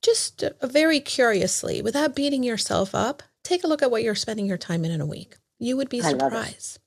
just 0.00 0.42
uh, 0.42 0.52
very 0.62 1.00
curiously, 1.00 1.82
without 1.82 2.16
beating 2.16 2.44
yourself 2.44 2.94
up, 2.94 3.22
take 3.44 3.62
a 3.62 3.66
look 3.66 3.82
at 3.82 3.90
what 3.90 4.02
you're 4.02 4.14
spending 4.14 4.46
your 4.46 4.56
time 4.56 4.86
in 4.86 4.90
in 4.90 5.02
a 5.02 5.06
week. 5.06 5.36
You 5.58 5.76
would 5.76 5.90
be 5.90 6.00
surprised. 6.00 6.78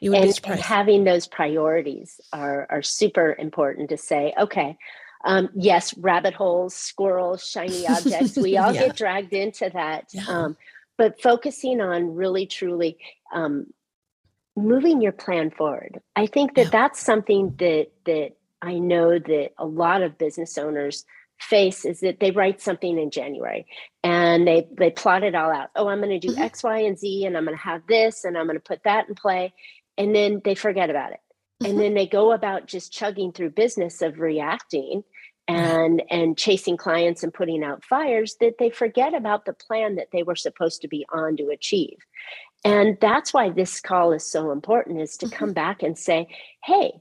You 0.00 0.14
and. 0.14 0.40
And 0.44 0.60
having 0.60 1.04
those 1.04 1.26
priorities 1.26 2.20
are 2.32 2.66
are 2.70 2.82
super 2.82 3.34
important 3.38 3.90
to 3.90 3.96
say, 3.96 4.32
okay, 4.38 4.76
um, 5.24 5.50
yes, 5.54 5.96
rabbit 5.98 6.34
holes, 6.34 6.74
squirrels, 6.74 7.46
shiny 7.46 7.86
objects, 7.86 8.36
we 8.36 8.56
all 8.58 8.72
yeah. 8.72 8.86
get 8.86 8.96
dragged 8.96 9.32
into 9.32 9.70
that. 9.72 10.08
Yeah. 10.12 10.24
Um, 10.26 10.56
but 10.96 11.20
focusing 11.20 11.80
on 11.80 12.14
really 12.14 12.46
truly 12.46 12.98
um, 13.32 13.72
moving 14.56 15.00
your 15.00 15.12
plan 15.12 15.50
forward. 15.50 16.00
I 16.16 16.26
think 16.26 16.54
that 16.54 16.64
yeah. 16.64 16.70
that's 16.70 17.00
something 17.00 17.54
that 17.58 17.88
that 18.06 18.32
I 18.62 18.78
know 18.78 19.18
that 19.18 19.50
a 19.58 19.66
lot 19.66 20.02
of 20.02 20.18
business 20.18 20.58
owners 20.58 21.04
face 21.38 21.86
is 21.86 22.00
that 22.00 22.20
they 22.20 22.30
write 22.30 22.60
something 22.60 22.98
in 22.98 23.10
January 23.10 23.66
and 24.04 24.46
they 24.46 24.68
they 24.76 24.90
plot 24.90 25.22
it 25.22 25.34
all 25.34 25.50
out. 25.50 25.70
Oh, 25.74 25.88
I'm 25.88 26.00
going 26.00 26.18
to 26.18 26.26
do 26.26 26.34
mm-hmm. 26.34 26.42
X, 26.42 26.62
Y, 26.62 26.78
and 26.80 26.98
Z, 26.98 27.24
and 27.24 27.36
I'm 27.36 27.44
going 27.44 27.56
to 27.56 27.62
have 27.62 27.86
this, 27.86 28.24
and 28.24 28.36
I'm 28.36 28.46
going 28.46 28.58
to 28.58 28.62
put 28.62 28.82
that 28.84 29.08
in 29.08 29.14
play, 29.14 29.52
and 30.00 30.14
then 30.14 30.40
they 30.42 30.54
forget 30.54 30.88
about 30.88 31.12
it. 31.12 31.20
And 31.62 31.78
then 31.78 31.92
they 31.92 32.06
go 32.06 32.32
about 32.32 32.66
just 32.66 32.90
chugging 32.90 33.32
through 33.32 33.50
business 33.50 34.00
of 34.00 34.18
reacting 34.18 35.04
and 35.46 36.02
and 36.08 36.38
chasing 36.38 36.78
clients 36.78 37.22
and 37.22 37.34
putting 37.34 37.62
out 37.62 37.84
fires 37.84 38.36
that 38.40 38.56
they 38.58 38.70
forget 38.70 39.12
about 39.12 39.44
the 39.44 39.52
plan 39.52 39.96
that 39.96 40.08
they 40.10 40.22
were 40.22 40.36
supposed 40.36 40.80
to 40.80 40.88
be 40.88 41.04
on 41.12 41.36
to 41.36 41.48
achieve 41.48 41.98
and 42.62 42.98
that's 43.00 43.32
why 43.32 43.50
this 43.50 43.80
call 43.80 44.12
is 44.12 44.24
so 44.24 44.52
important 44.52 45.00
is 45.00 45.16
to 45.16 45.28
come 45.28 45.52
back 45.52 45.82
and 45.82 45.98
say 45.98 46.28
hey 46.62 46.92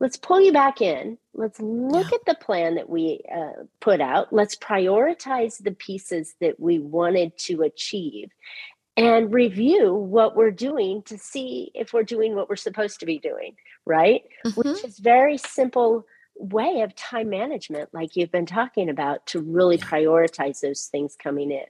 let's 0.00 0.16
pull 0.16 0.40
you 0.40 0.52
back 0.52 0.80
in 0.80 1.18
let's 1.34 1.58
look 1.60 2.10
yeah. 2.10 2.16
at 2.16 2.24
the 2.26 2.44
plan 2.44 2.74
that 2.76 2.88
we 2.88 3.20
uh, 3.34 3.64
put 3.80 4.00
out 4.00 4.32
let's 4.32 4.54
prioritize 4.54 5.60
the 5.62 5.72
pieces 5.72 6.34
that 6.40 6.60
we 6.60 6.78
wanted 6.78 7.36
to 7.38 7.62
achieve 7.62 8.28
and 8.96 9.32
review 9.32 9.94
what 9.94 10.36
we're 10.36 10.50
doing 10.50 11.02
to 11.02 11.16
see 11.16 11.70
if 11.74 11.92
we're 11.92 12.02
doing 12.02 12.34
what 12.34 12.48
we're 12.48 12.56
supposed 12.56 13.00
to 13.00 13.06
be 13.06 13.18
doing 13.18 13.54
right 13.86 14.22
mm-hmm. 14.46 14.60
which 14.60 14.84
is 14.84 14.98
very 14.98 15.38
simple 15.38 16.04
way 16.36 16.80
of 16.82 16.94
time 16.94 17.30
management 17.30 17.88
like 17.92 18.16
you've 18.16 18.32
been 18.32 18.46
talking 18.46 18.88
about 18.88 19.24
to 19.26 19.40
really 19.40 19.78
prioritize 19.78 20.60
those 20.60 20.84
things 20.86 21.16
coming 21.22 21.50
in 21.50 21.66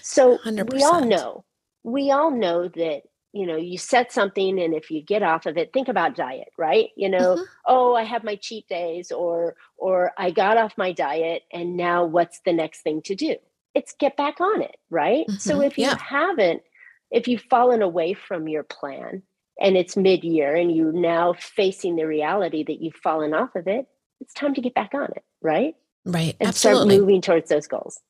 so 0.00 0.38
100%. 0.38 0.72
we 0.72 0.82
all 0.82 1.04
know 1.04 1.44
we 1.84 2.10
all 2.10 2.30
know 2.30 2.68
that 2.68 3.02
you 3.32 3.46
know 3.46 3.56
you 3.56 3.78
set 3.78 4.12
something 4.12 4.60
and 4.60 4.74
if 4.74 4.90
you 4.90 5.02
get 5.02 5.22
off 5.22 5.46
of 5.46 5.56
it 5.56 5.72
think 5.72 5.88
about 5.88 6.14
diet 6.14 6.48
right 6.58 6.90
you 6.96 7.08
know 7.08 7.36
mm-hmm. 7.36 7.42
oh 7.66 7.94
i 7.94 8.02
have 8.02 8.24
my 8.24 8.36
cheat 8.36 8.68
days 8.68 9.10
or 9.10 9.54
or 9.76 10.12
i 10.18 10.30
got 10.30 10.56
off 10.56 10.76
my 10.76 10.92
diet 10.92 11.42
and 11.52 11.76
now 11.76 12.04
what's 12.04 12.40
the 12.44 12.52
next 12.52 12.82
thing 12.82 13.00
to 13.02 13.14
do 13.14 13.36
it's 13.74 13.94
get 13.98 14.16
back 14.16 14.40
on 14.40 14.62
it 14.62 14.76
right? 14.90 15.26
Mm-hmm. 15.26 15.38
so 15.38 15.60
if 15.60 15.78
you 15.78 15.86
yeah. 15.86 15.98
haven't 15.98 16.62
if 17.10 17.28
you've 17.28 17.42
fallen 17.42 17.82
away 17.82 18.14
from 18.14 18.48
your 18.48 18.62
plan 18.62 19.22
and 19.60 19.76
it's 19.76 19.96
mid-year 19.96 20.54
and 20.54 20.74
you're 20.74 20.92
now 20.92 21.34
facing 21.34 21.96
the 21.96 22.06
reality 22.06 22.64
that 22.64 22.80
you've 22.80 22.96
fallen 22.96 23.34
off 23.34 23.54
of 23.54 23.66
it 23.66 23.86
it's 24.20 24.34
time 24.34 24.54
to 24.54 24.60
get 24.60 24.74
back 24.74 24.94
on 24.94 25.04
it 25.04 25.24
right? 25.40 25.74
Right. 26.04 26.36
And 26.40 26.48
absolutely. 26.48 26.94
start 26.94 27.00
moving 27.00 27.20
towards 27.20 27.48
those 27.48 27.68
goals. 27.68 28.00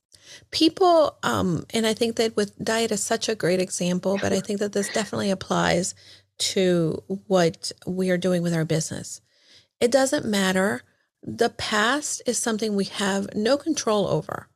People 0.51 1.17
um 1.23 1.67
and 1.75 1.87
i 1.87 1.95
think 1.95 2.17
that 2.17 2.37
with 2.37 2.57
diet 2.63 2.93
is 2.93 3.03
such 3.03 3.29
a 3.29 3.35
great 3.35 3.61
example 3.61 4.19
but 4.21 4.33
i 4.33 4.39
think 4.39 4.61
that 4.61 4.73
this 4.73 4.89
definitely 4.93 5.31
applies 5.31 5.95
to 6.39 7.03
what 7.27 7.73
we 7.87 8.11
are 8.11 8.19
doing 8.19 8.43
with 8.43 8.55
our 8.55 8.65
business. 8.65 9.21
It 9.81 9.91
doesn't 9.91 10.25
matter. 10.25 10.83
The 11.23 11.51
past 11.51 12.23
is 12.27 12.39
something 12.39 12.75
we 12.75 12.85
have 12.85 13.35
no 13.35 13.57
control 13.57 14.09
over 14.09 14.49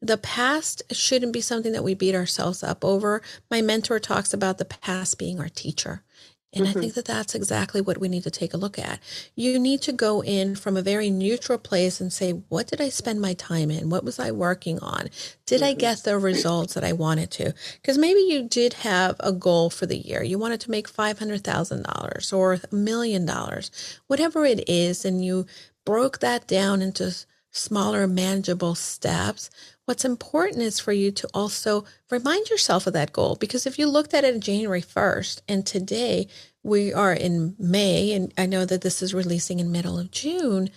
the 0.00 0.16
past 0.16 0.82
shouldn't 0.90 1.32
be 1.32 1.40
something 1.40 1.72
that 1.72 1.84
we 1.84 1.94
beat 1.94 2.14
ourselves 2.14 2.62
up 2.62 2.84
over. 2.84 3.22
My 3.50 3.60
mentor 3.60 3.98
talks 3.98 4.32
about 4.32 4.58
the 4.58 4.64
past 4.64 5.18
being 5.18 5.38
our 5.38 5.48
teacher. 5.48 6.02
And 6.52 6.66
mm-hmm. 6.66 6.78
I 6.78 6.80
think 6.80 6.94
that 6.94 7.04
that's 7.04 7.36
exactly 7.36 7.80
what 7.80 7.98
we 7.98 8.08
need 8.08 8.24
to 8.24 8.30
take 8.30 8.52
a 8.52 8.56
look 8.56 8.76
at. 8.78 8.98
You 9.36 9.58
need 9.58 9.82
to 9.82 9.92
go 9.92 10.20
in 10.20 10.56
from 10.56 10.76
a 10.76 10.82
very 10.82 11.08
neutral 11.08 11.58
place 11.58 12.00
and 12.00 12.12
say, 12.12 12.32
what 12.48 12.66
did 12.66 12.80
I 12.80 12.88
spend 12.88 13.20
my 13.20 13.34
time 13.34 13.70
in? 13.70 13.88
What 13.88 14.04
was 14.04 14.18
I 14.18 14.32
working 14.32 14.80
on? 14.80 15.10
Did 15.46 15.60
mm-hmm. 15.60 15.64
I 15.64 15.72
get 15.74 16.02
the 16.02 16.18
results 16.18 16.74
that 16.74 16.82
I 16.82 16.92
wanted 16.92 17.30
to? 17.32 17.54
Because 17.80 17.98
maybe 17.98 18.20
you 18.20 18.48
did 18.48 18.74
have 18.74 19.14
a 19.20 19.30
goal 19.30 19.70
for 19.70 19.86
the 19.86 19.98
year. 19.98 20.24
You 20.24 20.38
wanted 20.38 20.60
to 20.62 20.72
make 20.72 20.90
$500,000 20.90 22.32
or 22.36 22.54
a 22.54 22.74
million 22.74 23.24
dollars, 23.24 23.70
whatever 24.08 24.44
it 24.44 24.68
is. 24.68 25.04
And 25.04 25.24
you 25.24 25.46
broke 25.84 26.18
that 26.18 26.48
down 26.48 26.82
into 26.82 27.14
smaller, 27.50 28.06
manageable 28.06 28.74
steps. 28.74 29.50
What's 29.84 30.04
important 30.04 30.62
is 30.62 30.78
for 30.78 30.92
you 30.92 31.10
to 31.12 31.28
also 31.34 31.84
remind 32.10 32.48
yourself 32.48 32.86
of 32.86 32.92
that 32.92 33.12
goal 33.12 33.36
because 33.36 33.66
if 33.66 33.78
you 33.78 33.88
looked 33.88 34.14
at 34.14 34.24
it 34.24 34.38
January 34.40 34.82
1st 34.82 35.40
and 35.48 35.66
today 35.66 36.28
we 36.62 36.92
are 36.92 37.12
in 37.12 37.56
May, 37.58 38.12
and 38.12 38.32
I 38.36 38.46
know 38.46 38.64
that 38.64 38.82
this 38.82 39.02
is 39.02 39.14
releasing 39.14 39.60
in 39.60 39.72
middle 39.72 39.98
of 39.98 40.10
June, 40.10 40.70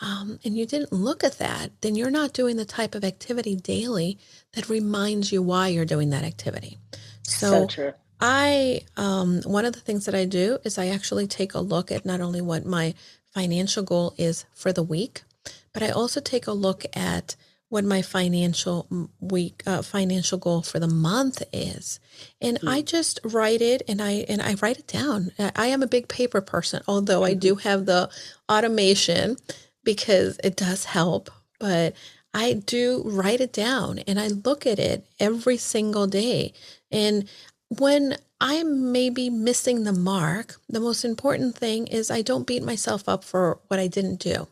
um, 0.00 0.40
and 0.44 0.56
you 0.56 0.64
didn't 0.64 0.92
look 0.92 1.22
at 1.22 1.38
that, 1.38 1.70
then 1.82 1.94
you're 1.94 2.10
not 2.10 2.32
doing 2.32 2.56
the 2.56 2.64
type 2.64 2.94
of 2.94 3.04
activity 3.04 3.54
daily 3.54 4.18
that 4.54 4.70
reminds 4.70 5.30
you 5.30 5.42
why 5.42 5.68
you're 5.68 5.84
doing 5.84 6.10
that 6.10 6.24
activity. 6.24 6.78
So, 7.22 7.68
so 7.68 7.92
I, 8.18 8.80
um, 8.96 9.42
one 9.42 9.66
of 9.66 9.74
the 9.74 9.80
things 9.80 10.06
that 10.06 10.14
I 10.14 10.24
do 10.24 10.58
is 10.64 10.78
I 10.78 10.88
actually 10.88 11.26
take 11.26 11.54
a 11.54 11.60
look 11.60 11.92
at 11.92 12.06
not 12.06 12.20
only 12.20 12.40
what 12.40 12.64
my 12.64 12.94
financial 13.32 13.82
goal 13.82 14.14
is 14.16 14.46
for 14.54 14.72
the 14.72 14.82
week, 14.82 15.22
but 15.72 15.82
I 15.82 15.90
also 15.90 16.20
take 16.20 16.46
a 16.46 16.52
look 16.52 16.84
at 16.94 17.36
what 17.70 17.84
my 17.84 18.02
financial 18.02 19.08
week 19.20 19.62
uh, 19.64 19.80
financial 19.80 20.36
goal 20.36 20.60
for 20.60 20.78
the 20.78 20.88
month 20.88 21.42
is. 21.52 22.00
And 22.40 22.58
mm-hmm. 22.58 22.68
i 22.68 22.82
just 22.82 23.20
write 23.24 23.62
it 23.62 23.82
and 23.88 24.02
i 24.02 24.26
and 24.28 24.42
i 24.42 24.54
write 24.54 24.78
it 24.78 24.88
down. 24.88 25.30
I 25.38 25.68
am 25.68 25.82
a 25.82 25.86
big 25.86 26.08
paper 26.08 26.40
person 26.40 26.82
although 26.86 27.20
mm-hmm. 27.20 27.30
i 27.30 27.34
do 27.34 27.54
have 27.54 27.86
the 27.86 28.10
automation 28.50 29.36
because 29.84 30.38
it 30.44 30.56
does 30.56 30.84
help. 30.84 31.30
But 31.60 31.94
i 32.34 32.54
do 32.54 33.02
write 33.06 33.40
it 33.40 33.52
down 33.52 34.00
and 34.00 34.18
i 34.18 34.26
look 34.26 34.66
at 34.66 34.80
it 34.80 35.06
every 35.18 35.56
single 35.56 36.08
day. 36.08 36.52
And 36.90 37.28
when 37.68 38.16
i 38.40 38.64
may 38.64 39.10
be 39.10 39.30
missing 39.30 39.84
the 39.84 39.92
mark 39.92 40.56
the 40.68 40.80
most 40.80 41.04
important 41.04 41.54
thing 41.54 41.86
is 41.86 42.10
i 42.10 42.20
don't 42.20 42.46
beat 42.46 42.64
myself 42.64 43.08
up 43.08 43.22
for 43.22 43.60
what 43.68 43.78
i 43.78 43.86
didn't 43.86 44.18
do 44.18 44.48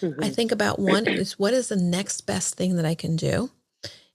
Mm-hmm. 0.00 0.24
I 0.24 0.30
think 0.30 0.52
about 0.52 0.78
one 0.78 1.06
is 1.06 1.38
what 1.38 1.54
is 1.54 1.68
the 1.68 1.76
next 1.76 2.22
best 2.22 2.54
thing 2.54 2.76
that 2.76 2.84
I 2.84 2.94
can 2.94 3.16
do? 3.16 3.50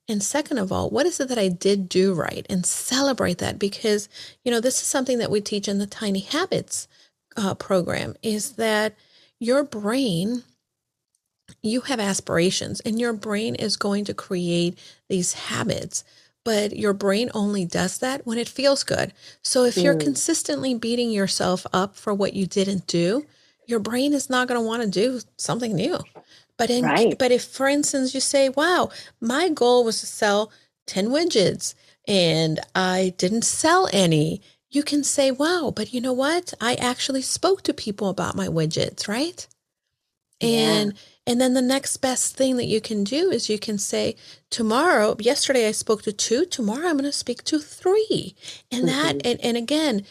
And 0.08 0.21
second 0.21 0.60
of 0.60 0.71
all, 0.71 0.89
what 0.89 1.06
is 1.06 1.19
it 1.19 1.30
that 1.30 1.39
I 1.39 1.48
did 1.48 1.89
do 1.89 2.13
right 2.13 2.45
and 2.50 2.65
celebrate 2.65 3.39
that? 3.39 3.58
Because, 3.58 4.08
you 4.43 4.52
know, 4.52 4.60
this 4.60 4.82
is 4.82 4.88
something 4.88 5.17
that 5.17 5.32
we 5.32 5.41
teach 5.41 5.67
in 5.67 5.80
the 5.80 5.88
Tiny 5.88 6.19
Habits 6.19 6.88
uh, 7.36 7.56
program 7.56 8.15
is 8.21 8.54
that 8.54 8.95
your 9.39 9.63
brain, 9.63 10.43
you 11.63 11.82
have 11.82 12.00
aspirations 12.00 12.80
and 12.82 13.00
your 13.00 13.13
brain 13.13 13.56
is 13.56 13.78
going 13.78 14.06
to 14.06 14.13
create 14.13 14.78
these 15.10 15.34
habits 15.34 16.04
but 16.45 16.78
your 16.78 16.93
brain 16.93 17.30
only 17.34 17.65
does 17.65 17.98
that 17.98 18.26
when 18.26 18.38
it 18.38 18.48
feels 18.48 18.84
good. 18.84 19.12
So 19.41 19.65
if 19.65 19.76
you're 19.76 19.95
mm. 19.95 20.00
consistently 20.02 20.76
beating 20.76 21.12
yourself 21.12 21.65
up 21.74 21.95
for 21.95 22.13
what 22.13 22.34
you 22.34 22.45
didn't 22.45 22.88
do, 22.88 23.26
your 23.67 23.80
brain 23.80 24.13
is 24.13 24.30
not 24.30 24.47
going 24.47 24.60
to 24.60 24.65
want 24.65 24.84
to 24.84 24.89
do 24.89 25.21
something 25.38 25.75
new. 25.75 25.99
But 26.58 26.69
in, 26.69 26.86
right. 26.86 27.17
but 27.17 27.32
if, 27.32 27.43
for 27.43 27.67
instance, 27.67 28.13
you 28.13 28.21
say, 28.21 28.49
"Wow, 28.49 28.89
my 29.19 29.49
goal 29.49 29.84
was 29.84 29.99
to 29.99 30.06
sell 30.06 30.51
ten 30.88 31.10
widgets, 31.10 31.75
and 32.08 32.60
I 32.73 33.13
didn't 33.17 33.43
sell 33.43 33.89
any," 33.91 34.41
you 34.69 34.82
can 34.82 35.04
say, 35.04 35.32
"Wow, 35.32 35.73
but 35.75 35.93
you 35.93 35.99
know 35.99 36.13
what? 36.13 36.54
I 36.62 36.75
actually 36.75 37.23
spoke 37.23 37.63
to 37.63 37.73
people 37.73 38.08
about 38.08 38.36
my 38.38 38.47
widgets, 38.47 39.08
right?" 39.08 39.45
And 40.39 40.93
yeah. 40.93 40.99
and 41.28 41.41
then 41.41 41.56
the 41.56 41.62
next 41.62 41.97
best 41.97 42.38
thing 42.38 42.56
that 42.56 42.65
you 42.65 42.80
can 42.80 43.04
do 43.04 43.32
is 43.32 43.49
you 43.49 43.60
can 43.60 43.78
say, 43.78 44.15
"Tomorrow, 44.49 45.17
yesterday 45.19 45.67
I 45.67 45.71
spoke 45.71 46.04
to 46.04 46.13
two. 46.13 46.45
Tomorrow 46.45 46.88
I'm 46.88 46.97
going 46.97 47.04
to 47.04 47.12
speak 47.12 47.43
to 47.45 47.60
three. 47.60 48.34
And 48.71 48.88
mm-hmm. 48.88 48.88
that 48.88 49.28
and 49.28 49.41
and 49.41 49.58
again 49.58 50.06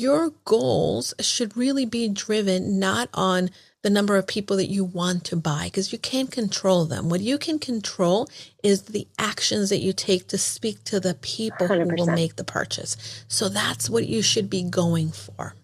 your 0.00 0.32
goals 0.44 1.12
should 1.20 1.56
really 1.56 1.84
be 1.84 2.08
driven 2.08 2.78
not 2.78 3.08
on 3.12 3.50
the 3.82 3.90
number 3.90 4.16
of 4.16 4.26
people 4.26 4.56
that 4.56 4.68
you 4.68 4.84
want 4.84 5.24
to 5.24 5.36
buy 5.36 5.64
because 5.64 5.92
you 5.92 5.98
can't 5.98 6.30
control 6.30 6.84
them. 6.84 7.08
What 7.08 7.20
you 7.20 7.38
can 7.38 7.58
control 7.58 8.28
is 8.62 8.82
the 8.82 9.06
actions 9.18 9.70
that 9.70 9.78
you 9.78 9.92
take 9.92 10.28
to 10.28 10.38
speak 10.38 10.84
to 10.84 11.00
the 11.00 11.14
people 11.14 11.66
100%. 11.66 11.90
who 11.90 11.96
will 11.96 12.14
make 12.14 12.36
the 12.36 12.44
purchase. 12.44 12.96
So 13.28 13.48
that's 13.48 13.88
what 13.88 14.06
you 14.06 14.22
should 14.22 14.50
be 14.50 14.62
going 14.62 15.12
for. 15.12 15.54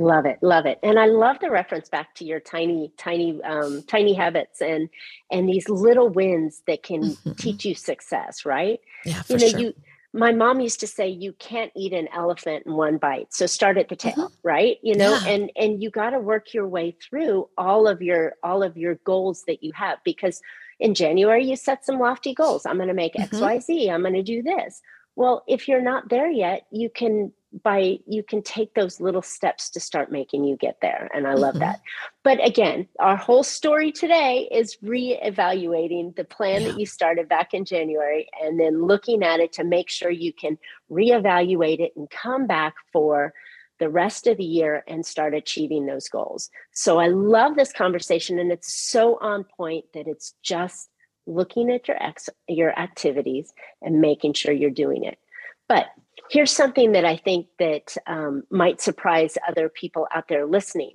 Love 0.00 0.26
it, 0.26 0.38
love 0.42 0.64
it, 0.64 0.78
and 0.84 0.96
I 0.96 1.06
love 1.06 1.40
the 1.40 1.50
reference 1.50 1.88
back 1.88 2.14
to 2.16 2.24
your 2.24 2.38
tiny, 2.38 2.92
tiny, 2.96 3.42
um, 3.42 3.82
tiny 3.82 4.14
habits 4.14 4.60
and 4.60 4.88
and 5.28 5.48
these 5.48 5.68
little 5.68 6.08
wins 6.08 6.62
that 6.68 6.84
can 6.84 7.02
mm-hmm. 7.02 7.32
teach 7.32 7.64
you 7.64 7.74
success. 7.74 8.46
Right? 8.46 8.78
Yeah, 9.04 9.22
for 9.22 9.32
you 9.32 9.38
know, 9.40 9.48
sure. 9.48 9.60
You 9.60 9.74
my 10.12 10.32
mom 10.32 10.60
used 10.60 10.80
to 10.80 10.86
say 10.86 11.08
you 11.08 11.32
can't 11.34 11.70
eat 11.76 11.92
an 11.92 12.08
elephant 12.14 12.64
in 12.66 12.72
one 12.72 12.96
bite 12.96 13.32
so 13.32 13.46
start 13.46 13.76
at 13.76 13.88
the 13.88 13.96
tail 13.96 14.14
mm-hmm. 14.14 14.34
right 14.42 14.78
you 14.82 14.96
know 14.96 15.18
yeah. 15.22 15.32
and 15.32 15.52
and 15.56 15.82
you 15.82 15.90
got 15.90 16.10
to 16.10 16.18
work 16.18 16.54
your 16.54 16.66
way 16.66 16.96
through 17.02 17.48
all 17.58 17.86
of 17.86 18.00
your 18.00 18.34
all 18.42 18.62
of 18.62 18.76
your 18.76 18.94
goals 19.04 19.44
that 19.46 19.62
you 19.62 19.72
have 19.74 19.98
because 20.04 20.40
in 20.80 20.94
january 20.94 21.44
you 21.44 21.56
set 21.56 21.84
some 21.84 21.98
lofty 21.98 22.32
goals 22.32 22.64
i'm 22.64 22.76
going 22.76 22.88
to 22.88 22.94
make 22.94 23.14
mm-hmm. 23.14 23.36
xyz 23.36 23.90
i'm 23.90 24.02
going 24.02 24.14
to 24.14 24.22
do 24.22 24.42
this 24.42 24.80
well 25.14 25.44
if 25.46 25.68
you're 25.68 25.82
not 25.82 26.08
there 26.08 26.30
yet 26.30 26.66
you 26.70 26.88
can 26.88 27.32
by 27.62 27.98
you 28.06 28.22
can 28.22 28.42
take 28.42 28.74
those 28.74 29.00
little 29.00 29.22
steps 29.22 29.70
to 29.70 29.80
start 29.80 30.12
making 30.12 30.44
you 30.44 30.56
get 30.56 30.78
there 30.82 31.10
and 31.14 31.26
i 31.26 31.32
love 31.32 31.54
mm-hmm. 31.54 31.60
that 31.60 31.80
but 32.22 32.44
again 32.46 32.86
our 33.00 33.16
whole 33.16 33.42
story 33.42 33.90
today 33.90 34.48
is 34.52 34.76
reevaluating 34.84 36.14
the 36.16 36.24
plan 36.24 36.60
yeah. 36.60 36.68
that 36.68 36.78
you 36.78 36.84
started 36.84 37.28
back 37.28 37.54
in 37.54 37.64
january 37.64 38.28
and 38.42 38.60
then 38.60 38.86
looking 38.86 39.22
at 39.22 39.40
it 39.40 39.52
to 39.52 39.64
make 39.64 39.88
sure 39.88 40.10
you 40.10 40.32
can 40.32 40.58
reevaluate 40.90 41.80
it 41.80 41.92
and 41.96 42.10
come 42.10 42.46
back 42.46 42.74
for 42.92 43.32
the 43.78 43.88
rest 43.88 44.26
of 44.26 44.36
the 44.36 44.44
year 44.44 44.84
and 44.86 45.06
start 45.06 45.32
achieving 45.32 45.86
those 45.86 46.08
goals 46.08 46.50
so 46.72 46.98
i 46.98 47.06
love 47.06 47.56
this 47.56 47.72
conversation 47.72 48.38
and 48.38 48.52
it's 48.52 48.72
so 48.74 49.16
on 49.22 49.42
point 49.42 49.86
that 49.94 50.06
it's 50.06 50.34
just 50.42 50.90
looking 51.26 51.70
at 51.70 51.88
your 51.88 52.02
ex 52.02 52.28
your 52.46 52.78
activities 52.78 53.52
and 53.80 54.02
making 54.02 54.34
sure 54.34 54.52
you're 54.52 54.70
doing 54.70 55.04
it 55.04 55.18
but 55.66 55.86
here's 56.30 56.50
something 56.50 56.92
that 56.92 57.04
I 57.04 57.16
think 57.16 57.46
that 57.58 57.96
um, 58.06 58.44
might 58.50 58.80
surprise 58.80 59.38
other 59.48 59.68
people 59.68 60.06
out 60.14 60.28
there 60.28 60.46
listening. 60.46 60.92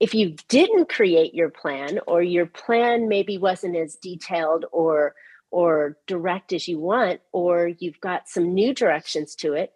If 0.00 0.14
you 0.14 0.36
didn't 0.48 0.88
create 0.88 1.34
your 1.34 1.50
plan 1.50 2.00
or 2.06 2.22
your 2.22 2.46
plan 2.46 3.08
maybe 3.08 3.38
wasn't 3.38 3.76
as 3.76 3.96
detailed 3.96 4.64
or 4.72 5.14
or 5.50 5.98
direct 6.06 6.52
as 6.52 6.66
you 6.66 6.78
want 6.78 7.20
or 7.30 7.68
you've 7.78 8.00
got 8.00 8.28
some 8.28 8.54
new 8.54 8.72
directions 8.72 9.34
to 9.36 9.52
it 9.52 9.70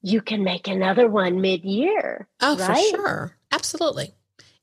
you 0.00 0.22
can 0.22 0.42
make 0.42 0.68
another 0.68 1.08
one 1.08 1.40
mid-year 1.40 2.26
oh 2.40 2.56
right? 2.56 2.90
for 2.90 2.96
sure. 2.96 3.38
Absolutely. 3.50 4.14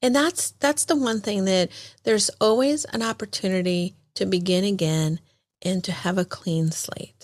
And 0.01 0.15
that's 0.15 0.51
that's 0.51 0.85
the 0.85 0.95
one 0.95 1.21
thing 1.21 1.45
that 1.45 1.71
there's 2.03 2.29
always 2.41 2.85
an 2.85 3.01
opportunity 3.01 3.95
to 4.15 4.25
begin 4.25 4.63
again 4.63 5.19
and 5.61 5.83
to 5.83 5.91
have 5.91 6.17
a 6.17 6.25
clean 6.25 6.71
slate 6.71 7.14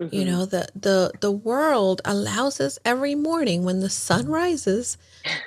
mm-hmm. 0.00 0.14
you 0.14 0.24
know 0.24 0.46
the 0.46 0.68
the 0.74 1.12
the 1.20 1.30
world 1.30 2.00
allows 2.04 2.60
us 2.60 2.78
every 2.84 3.14
morning 3.14 3.64
when 3.64 3.80
the 3.80 3.90
sun 3.90 4.26
rises 4.26 4.96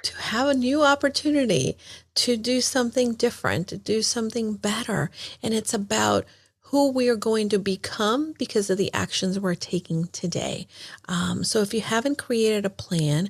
to 0.03 0.15
have 0.17 0.47
a 0.47 0.53
new 0.53 0.83
opportunity 0.83 1.77
to 2.15 2.37
do 2.37 2.61
something 2.61 3.13
different, 3.13 3.67
to 3.67 3.77
do 3.77 4.01
something 4.01 4.55
better. 4.55 5.09
And 5.41 5.53
it's 5.53 5.73
about 5.73 6.25
who 6.59 6.91
we 6.91 7.09
are 7.09 7.15
going 7.15 7.49
to 7.49 7.59
become 7.59 8.33
because 8.37 8.69
of 8.69 8.77
the 8.77 8.93
actions 8.93 9.39
we're 9.39 9.55
taking 9.55 10.07
today. 10.07 10.67
Um, 11.07 11.43
so 11.43 11.61
if 11.61 11.73
you 11.73 11.81
haven't 11.81 12.17
created 12.17 12.65
a 12.65 12.69
plan, 12.69 13.29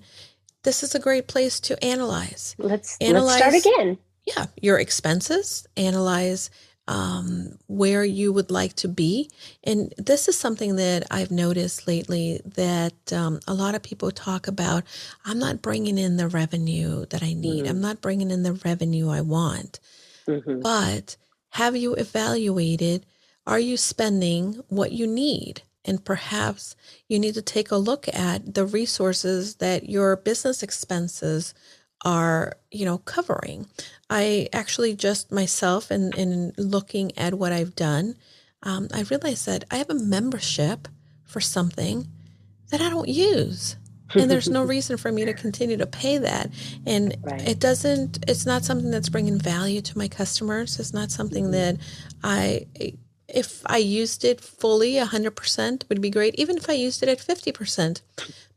this 0.64 0.84
is 0.84 0.96
a 0.96 1.00
great 1.00 1.28
place 1.28 1.60
to 1.62 1.84
analyze. 1.84 2.56
Let's, 2.58 2.98
analyze, 3.02 3.40
let's 3.42 3.64
start 3.64 3.78
again. 3.78 3.98
Yeah, 4.26 4.46
your 4.62 4.80
expenses, 4.80 5.68
analyze 5.76 6.50
um, 6.88 7.58
where 7.68 8.04
you 8.04 8.34
would 8.34 8.52
like 8.52 8.74
to 8.78 8.88
be. 8.88 9.30
And 9.64 9.94
this 9.98 10.28
is 10.28 10.38
something 10.38 10.76
that 10.76 11.04
I've 11.10 11.32
noticed 11.32 11.88
lately 11.88 12.42
that 12.46 13.14
um, 13.14 13.40
a 13.48 13.54
lot 13.54 13.76
of 13.76 13.84
people 13.84 14.12
talk 14.12 14.48
about. 14.48 14.84
I'm 15.26 15.40
not 15.40 15.62
bringing 15.62 15.98
in 15.98 16.18
the 16.18 16.28
revenue 16.28 17.06
that 17.08 17.24
I 17.24 17.34
need, 17.34 17.64
mm-hmm. 17.64 17.72
I'm 17.72 17.82
not 17.82 18.02
bringing 18.02 18.32
in 18.32 18.44
the 18.44 18.54
revenue 18.54 19.10
I 19.10 19.22
want. 19.22 19.80
Mm-hmm. 20.28 20.60
But 20.62 21.16
have 21.50 21.76
you 21.76 21.94
evaluated? 21.94 23.06
Are 23.46 23.60
you 23.60 23.78
spending 23.78 24.62
what 24.70 24.92
you 24.92 25.08
need? 25.08 25.62
And 25.86 26.04
perhaps 26.04 26.76
you 27.10 27.20
need 27.20 27.34
to 27.34 27.42
take 27.42 27.70
a 27.70 27.76
look 27.76 28.08
at 28.14 28.56
the 28.56 28.66
resources 28.66 29.56
that 29.56 29.90
your 29.90 30.16
business 30.16 30.64
expenses 30.64 31.54
are, 32.04 32.54
you 32.72 32.86
know, 32.86 32.98
covering. 33.00 33.68
I 34.10 34.50
actually 34.54 34.96
just 34.96 35.32
myself 35.32 35.90
and 35.90 36.14
in, 36.16 36.54
in 36.58 36.70
looking 36.70 37.18
at 37.18 37.34
what 37.34 37.52
I've 37.52 37.76
done, 37.76 38.16
um, 38.64 38.88
I 38.94 39.02
realized 39.02 39.46
that 39.46 39.64
I 39.72 39.78
have 39.78 39.90
a 39.90 39.96
membership 39.96 40.88
for 41.24 41.42
something 41.42 42.08
that 42.70 42.82
I 42.82 42.90
don't 42.90 43.10
use. 43.10 43.76
and 44.16 44.30
there's 44.30 44.50
no 44.50 44.64
reason 44.76 44.98
for 44.98 45.12
me 45.12 45.26
to 45.26 45.34
continue 45.34 45.78
to 45.78 45.88
pay 45.88 46.18
that 46.20 46.50
and 46.86 47.16
right. 47.24 47.48
it 47.48 47.60
doesn't 47.60 48.24
it's 48.28 48.46
not 48.46 48.64
something 48.64 48.92
that's 48.92 49.10
bringing 49.10 49.40
value 49.40 49.82
to 49.82 49.98
my 49.98 50.08
customers 50.08 50.80
it's 50.80 50.94
not 50.94 51.10
something 51.10 51.46
mm-hmm. 51.46 51.54
that 51.54 51.78
i 52.24 52.68
if 53.28 53.64
i 53.66 53.78
used 53.78 54.24
it 54.24 54.40
fully 54.40 54.96
100% 54.96 55.90
would 55.90 56.02
be 56.02 56.12
great 56.12 56.36
even 56.36 56.58
if 56.58 56.70
i 56.70 56.74
used 56.74 57.02
it 57.02 57.10
at 57.10 57.18
50% 57.18 58.02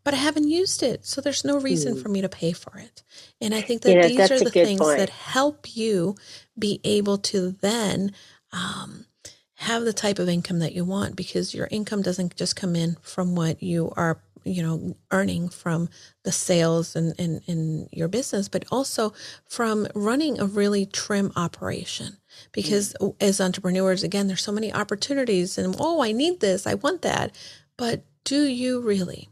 but 0.06 0.14
I 0.14 0.18
haven't 0.18 0.46
used 0.46 0.84
it. 0.84 1.04
So 1.04 1.20
there's 1.20 1.44
no 1.44 1.58
reason 1.58 1.96
mm. 1.96 2.00
for 2.00 2.08
me 2.08 2.20
to 2.20 2.28
pay 2.28 2.52
for 2.52 2.78
it. 2.78 3.02
And 3.40 3.52
I 3.52 3.60
think 3.60 3.82
that 3.82 3.90
you 3.90 4.00
know, 4.00 4.06
these 4.06 4.30
are 4.30 4.38
the 4.38 4.52
things 4.52 4.78
point. 4.78 4.98
that 4.98 5.10
help 5.10 5.74
you 5.74 6.14
be 6.56 6.80
able 6.84 7.18
to 7.18 7.50
then 7.60 8.12
um, 8.52 9.06
have 9.54 9.82
the 9.82 9.92
type 9.92 10.20
of 10.20 10.28
income 10.28 10.60
that 10.60 10.76
you 10.76 10.84
want 10.84 11.16
because 11.16 11.56
your 11.56 11.66
income 11.72 12.02
doesn't 12.02 12.36
just 12.36 12.54
come 12.54 12.76
in 12.76 12.96
from 13.02 13.34
what 13.34 13.60
you 13.64 13.92
are 13.96 14.20
you 14.44 14.62
know 14.62 14.94
earning 15.10 15.48
from 15.48 15.88
the 16.22 16.30
sales 16.30 16.94
and 16.94 17.12
in, 17.18 17.40
in 17.48 17.88
your 17.90 18.06
business 18.06 18.48
but 18.48 18.64
also 18.70 19.12
from 19.48 19.88
running 19.92 20.38
a 20.38 20.46
really 20.46 20.86
trim 20.86 21.32
operation 21.34 22.16
because 22.52 22.94
mm. 23.00 23.12
as 23.20 23.40
entrepreneurs 23.40 24.04
again 24.04 24.28
there's 24.28 24.44
so 24.44 24.52
many 24.52 24.72
opportunities 24.72 25.58
and 25.58 25.74
oh 25.80 26.00
i 26.00 26.12
need 26.12 26.38
this 26.38 26.64
i 26.64 26.74
want 26.74 27.02
that 27.02 27.34
but 27.76 28.04
do 28.22 28.44
you 28.44 28.80
really 28.80 29.30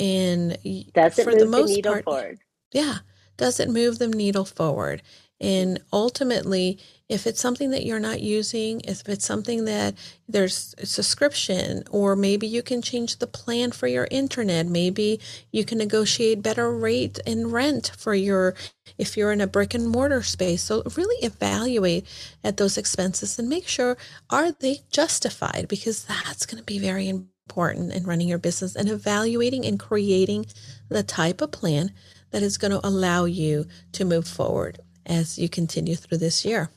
and 0.00 0.58
does 0.94 1.20
it 1.20 1.24
for 1.24 1.32
move 1.32 1.40
the, 1.40 1.46
most 1.46 1.74
the 1.74 1.82
part, 1.82 2.04
forward? 2.06 2.40
Yeah, 2.72 2.98
does 3.38 3.60
it 3.60 3.70
move 3.70 4.00
the 4.00 4.08
needle 4.08 4.46
forward? 4.46 5.02
And 5.40 5.80
ultimately, 5.92 6.78
if 7.08 7.26
it's 7.26 7.40
something 7.40 7.70
that 7.72 7.86
you're 7.86 8.00
not 8.00 8.20
using, 8.22 8.82
if 8.82 9.08
it's 9.08 9.26
something 9.26 9.66
that 9.66 9.94
there's 10.28 10.74
a 10.78 10.86
subscription, 10.86 11.84
or 11.90 12.16
maybe 12.16 12.46
you 12.48 12.62
can 12.62 12.82
change 12.82 13.18
the 13.18 13.28
plan 13.28 13.72
for 13.72 13.88
your 13.88 14.08
internet, 14.10 14.66
maybe 14.66 15.20
you 15.52 15.64
can 15.64 15.78
negotiate 15.78 16.42
better 16.42 16.72
rate 16.72 17.20
and 17.26 17.52
rent 17.52 17.92
for 17.98 18.14
your 18.14 18.54
if 18.98 19.16
you're 19.16 19.32
in 19.32 19.42
a 19.42 19.48
brick 19.48 19.74
and 19.74 19.88
mortar 19.88 20.22
space. 20.22 20.62
So 20.62 20.82
really 20.96 21.24
evaluate 21.24 22.06
at 22.44 22.58
those 22.58 22.78
expenses 22.78 23.38
and 23.38 23.48
make 23.48 23.68
sure 23.68 23.98
are 24.30 24.52
they 24.52 24.80
justified 24.90 25.68
because 25.68 26.04
that's 26.04 26.46
going 26.46 26.58
to 26.60 26.66
be 26.66 26.80
very 26.80 27.08
important 27.50 27.92
in 27.92 28.04
running 28.04 28.28
your 28.28 28.38
business 28.38 28.76
and 28.76 28.88
evaluating 28.88 29.66
and 29.66 29.80
creating 29.80 30.46
the 30.88 31.02
type 31.02 31.40
of 31.40 31.50
plan 31.50 31.92
that 32.30 32.42
is 32.42 32.56
going 32.56 32.70
to 32.70 32.86
allow 32.86 33.24
you 33.24 33.66
to 33.90 34.04
move 34.04 34.26
forward 34.26 34.78
as 35.04 35.36
you 35.36 35.48
continue 35.48 35.96
through 35.96 36.18
this 36.18 36.44
year. 36.44 36.70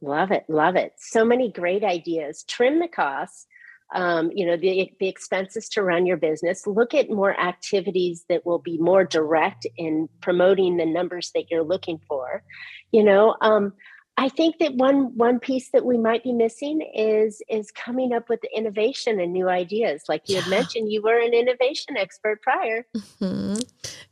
Love 0.00 0.30
it. 0.30 0.44
Love 0.48 0.76
it. 0.76 0.94
So 0.96 1.26
many 1.26 1.52
great 1.52 1.84
ideas. 1.84 2.42
Trim 2.48 2.80
the 2.80 2.88
costs. 2.88 3.46
Um, 3.94 4.30
you 4.34 4.46
know 4.46 4.56
the, 4.56 4.90
the 5.00 5.08
expenses 5.08 5.68
to 5.70 5.82
run 5.82 6.06
your 6.06 6.16
business 6.16 6.66
look 6.66 6.94
at 6.94 7.10
more 7.10 7.38
activities 7.38 8.24
that 8.30 8.46
will 8.46 8.58
be 8.58 8.78
more 8.78 9.04
direct 9.04 9.66
in 9.76 10.08
promoting 10.22 10.78
the 10.78 10.86
numbers 10.86 11.30
that 11.34 11.50
you're 11.50 11.62
looking 11.62 12.00
for 12.08 12.42
you 12.90 13.04
know 13.04 13.36
um, 13.42 13.74
I 14.18 14.28
think 14.28 14.58
that 14.58 14.74
one 14.74 15.16
one 15.16 15.40
piece 15.40 15.70
that 15.70 15.84
we 15.84 15.96
might 15.96 16.22
be 16.22 16.32
missing 16.32 16.82
is 16.94 17.42
is 17.48 17.70
coming 17.70 18.12
up 18.12 18.28
with 18.28 18.40
innovation 18.54 19.18
and 19.18 19.32
new 19.32 19.48
ideas. 19.48 20.04
Like 20.08 20.28
you 20.28 20.36
yeah. 20.36 20.42
had 20.42 20.50
mentioned, 20.50 20.92
you 20.92 21.02
were 21.02 21.18
an 21.18 21.32
innovation 21.32 21.96
expert 21.96 22.42
prior. 22.42 22.86
Mm-hmm. 22.94 23.60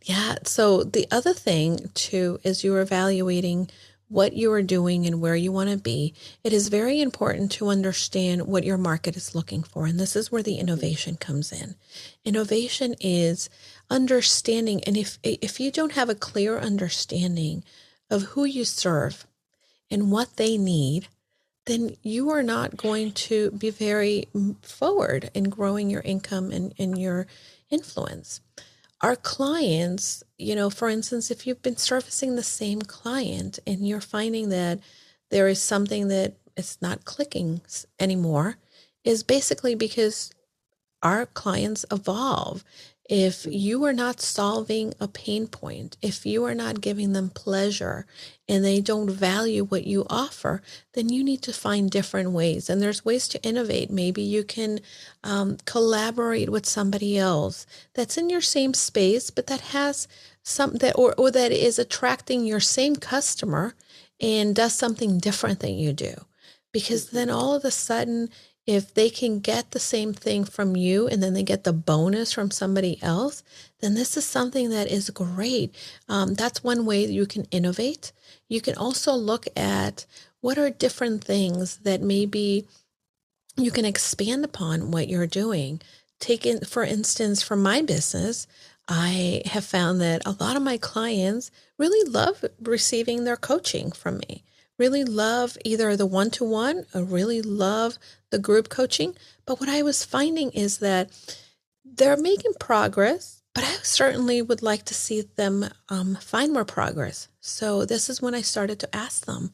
Yeah. 0.04 0.36
So 0.44 0.84
the 0.84 1.06
other 1.10 1.34
thing 1.34 1.90
too 1.94 2.40
is 2.44 2.64
you're 2.64 2.80
evaluating 2.80 3.70
what 4.08 4.32
you 4.32 4.50
are 4.52 4.62
doing 4.62 5.06
and 5.06 5.20
where 5.20 5.36
you 5.36 5.52
want 5.52 5.70
to 5.70 5.76
be. 5.76 6.14
It 6.42 6.52
is 6.52 6.68
very 6.68 7.00
important 7.00 7.52
to 7.52 7.68
understand 7.68 8.48
what 8.48 8.64
your 8.64 8.78
market 8.78 9.16
is 9.16 9.34
looking 9.34 9.62
for, 9.62 9.86
and 9.86 10.00
this 10.00 10.16
is 10.16 10.32
where 10.32 10.42
the 10.42 10.56
innovation 10.56 11.16
comes 11.16 11.52
in. 11.52 11.76
Innovation 12.24 12.94
is 13.00 13.50
understanding, 13.90 14.82
and 14.84 14.96
if 14.96 15.18
if 15.22 15.60
you 15.60 15.70
don't 15.70 15.92
have 15.92 16.08
a 16.08 16.14
clear 16.14 16.58
understanding 16.58 17.62
of 18.10 18.22
who 18.22 18.44
you 18.44 18.64
serve 18.64 19.26
and 19.90 20.10
what 20.10 20.36
they 20.36 20.56
need, 20.56 21.08
then 21.66 21.96
you 22.02 22.30
are 22.30 22.42
not 22.42 22.76
going 22.76 23.12
to 23.12 23.50
be 23.52 23.70
very 23.70 24.28
forward 24.62 25.30
in 25.34 25.44
growing 25.44 25.90
your 25.90 26.02
income 26.02 26.50
and, 26.50 26.72
and 26.78 26.98
your 26.98 27.26
influence. 27.70 28.40
Our 29.02 29.16
clients, 29.16 30.22
you 30.36 30.54
know, 30.54 30.68
for 30.68 30.88
instance, 30.88 31.30
if 31.30 31.46
you've 31.46 31.62
been 31.62 31.76
servicing 31.76 32.36
the 32.36 32.42
same 32.42 32.82
client 32.82 33.58
and 33.66 33.86
you're 33.86 34.00
finding 34.00 34.50
that 34.50 34.80
there 35.30 35.48
is 35.48 35.62
something 35.62 36.08
that 36.08 36.34
is 36.56 36.78
not 36.82 37.04
clicking 37.04 37.62
anymore, 37.98 38.56
is 39.04 39.22
basically 39.22 39.74
because 39.74 40.32
our 41.02 41.26
clients 41.26 41.86
evolve 41.90 42.64
if 43.10 43.44
you 43.44 43.84
are 43.84 43.92
not 43.92 44.20
solving 44.20 44.94
a 45.00 45.08
pain 45.08 45.48
point, 45.48 45.96
if 46.00 46.24
you 46.24 46.44
are 46.44 46.54
not 46.54 46.80
giving 46.80 47.12
them 47.12 47.28
pleasure 47.30 48.06
and 48.48 48.64
they 48.64 48.80
don't 48.80 49.10
value 49.10 49.64
what 49.64 49.84
you 49.84 50.06
offer, 50.08 50.62
then 50.94 51.08
you 51.08 51.24
need 51.24 51.42
to 51.42 51.52
find 51.52 51.90
different 51.90 52.30
ways. 52.30 52.70
And 52.70 52.80
there's 52.80 53.04
ways 53.04 53.26
to 53.30 53.42
innovate. 53.42 53.90
Maybe 53.90 54.22
you 54.22 54.44
can 54.44 54.78
um, 55.24 55.58
collaborate 55.66 56.50
with 56.50 56.66
somebody 56.66 57.18
else 57.18 57.66
that's 57.94 58.16
in 58.16 58.30
your 58.30 58.40
same 58.40 58.74
space, 58.74 59.30
but 59.30 59.48
that 59.48 59.60
has 59.60 60.06
some 60.44 60.74
that 60.74 60.94
or, 60.96 61.12
or 61.18 61.32
that 61.32 61.50
is 61.50 61.80
attracting 61.80 62.46
your 62.46 62.60
same 62.60 62.94
customer 62.94 63.74
and 64.20 64.54
does 64.54 64.74
something 64.74 65.18
different 65.18 65.60
than 65.60 65.74
you 65.74 65.92
do. 65.92 66.14
Because 66.72 67.10
then 67.10 67.28
all 67.28 67.54
of 67.54 67.64
a 67.64 67.72
sudden 67.72 68.30
if 68.70 68.94
they 68.94 69.10
can 69.10 69.40
get 69.40 69.72
the 69.72 69.80
same 69.80 70.12
thing 70.12 70.44
from 70.44 70.76
you 70.76 71.08
and 71.08 71.20
then 71.20 71.34
they 71.34 71.42
get 71.42 71.64
the 71.64 71.72
bonus 71.72 72.32
from 72.32 72.52
somebody 72.52 73.02
else, 73.02 73.42
then 73.80 73.94
this 73.94 74.16
is 74.16 74.24
something 74.24 74.70
that 74.70 74.86
is 74.86 75.10
great. 75.10 75.74
Um, 76.08 76.34
that's 76.34 76.62
one 76.62 76.86
way 76.86 77.04
you 77.04 77.26
can 77.26 77.46
innovate. 77.50 78.12
You 78.48 78.60
can 78.60 78.76
also 78.76 79.12
look 79.12 79.48
at 79.56 80.06
what 80.40 80.56
are 80.56 80.70
different 80.70 81.24
things 81.24 81.78
that 81.78 82.00
maybe 82.00 82.64
you 83.56 83.72
can 83.72 83.84
expand 83.84 84.44
upon 84.44 84.92
what 84.92 85.08
you're 85.08 85.26
doing. 85.26 85.80
Take 86.20 86.46
in, 86.46 86.60
for 86.60 86.84
instance, 86.84 87.42
for 87.42 87.56
my 87.56 87.82
business, 87.82 88.46
I 88.86 89.42
have 89.46 89.64
found 89.64 90.00
that 90.00 90.22
a 90.24 90.36
lot 90.38 90.56
of 90.56 90.62
my 90.62 90.76
clients 90.76 91.50
really 91.76 92.08
love 92.08 92.44
receiving 92.62 93.24
their 93.24 93.36
coaching 93.36 93.90
from 93.90 94.18
me 94.18 94.44
really 94.80 95.04
love 95.04 95.56
either 95.64 95.94
the 95.94 96.06
one 96.06 96.30
to 96.30 96.44
one 96.44 96.86
or 96.94 97.04
really 97.04 97.42
love 97.42 97.98
the 98.30 98.38
group 98.38 98.68
coaching. 98.70 99.14
But 99.46 99.60
what 99.60 99.68
I 99.68 99.82
was 99.82 100.04
finding 100.04 100.50
is 100.50 100.78
that 100.78 101.10
they're 101.84 102.16
making 102.16 102.54
progress, 102.58 103.42
but 103.54 103.62
I 103.62 103.76
certainly 103.82 104.40
would 104.40 104.62
like 104.62 104.84
to 104.86 104.94
see 104.94 105.22
them 105.36 105.66
um, 105.90 106.16
find 106.16 106.52
more 106.52 106.64
progress. 106.64 107.28
So 107.40 107.84
this 107.84 108.08
is 108.08 108.22
when 108.22 108.34
I 108.34 108.40
started 108.40 108.80
to 108.80 108.96
ask 108.96 109.26
them, 109.26 109.52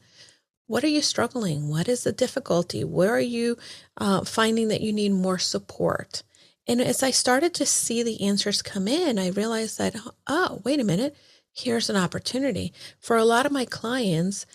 what 0.65 0.83
are 0.83 0.89
you 0.89 1.01
struggling? 1.01 1.69
What 1.69 1.87
is 1.87 2.03
the 2.03 2.11
difficulty? 2.11 2.83
Where 2.83 3.11
are 3.11 3.19
you 3.19 3.57
uh, 3.97 4.23
finding 4.23 4.69
that 4.69 4.81
you 4.81 4.93
need 4.93 5.11
more 5.11 5.39
support? 5.39 6.23
And 6.67 6.81
as 6.81 7.03
I 7.03 7.11
started 7.11 7.53
to 7.55 7.65
see 7.65 8.03
the 8.03 8.21
answers 8.23 8.61
come 8.61 8.87
in, 8.87 9.17
I 9.19 9.29
realized 9.29 9.77
that, 9.77 9.95
oh, 10.27 10.61
wait 10.63 10.81
a 10.81 10.83
minute, 10.83 11.15
here's 11.53 11.89
an 11.89 11.95
opportunity. 11.95 12.73
For 12.99 13.15
a 13.17 13.25
lot 13.25 13.45
of 13.45 13.51
my 13.51 13.65
clients, 13.65 14.45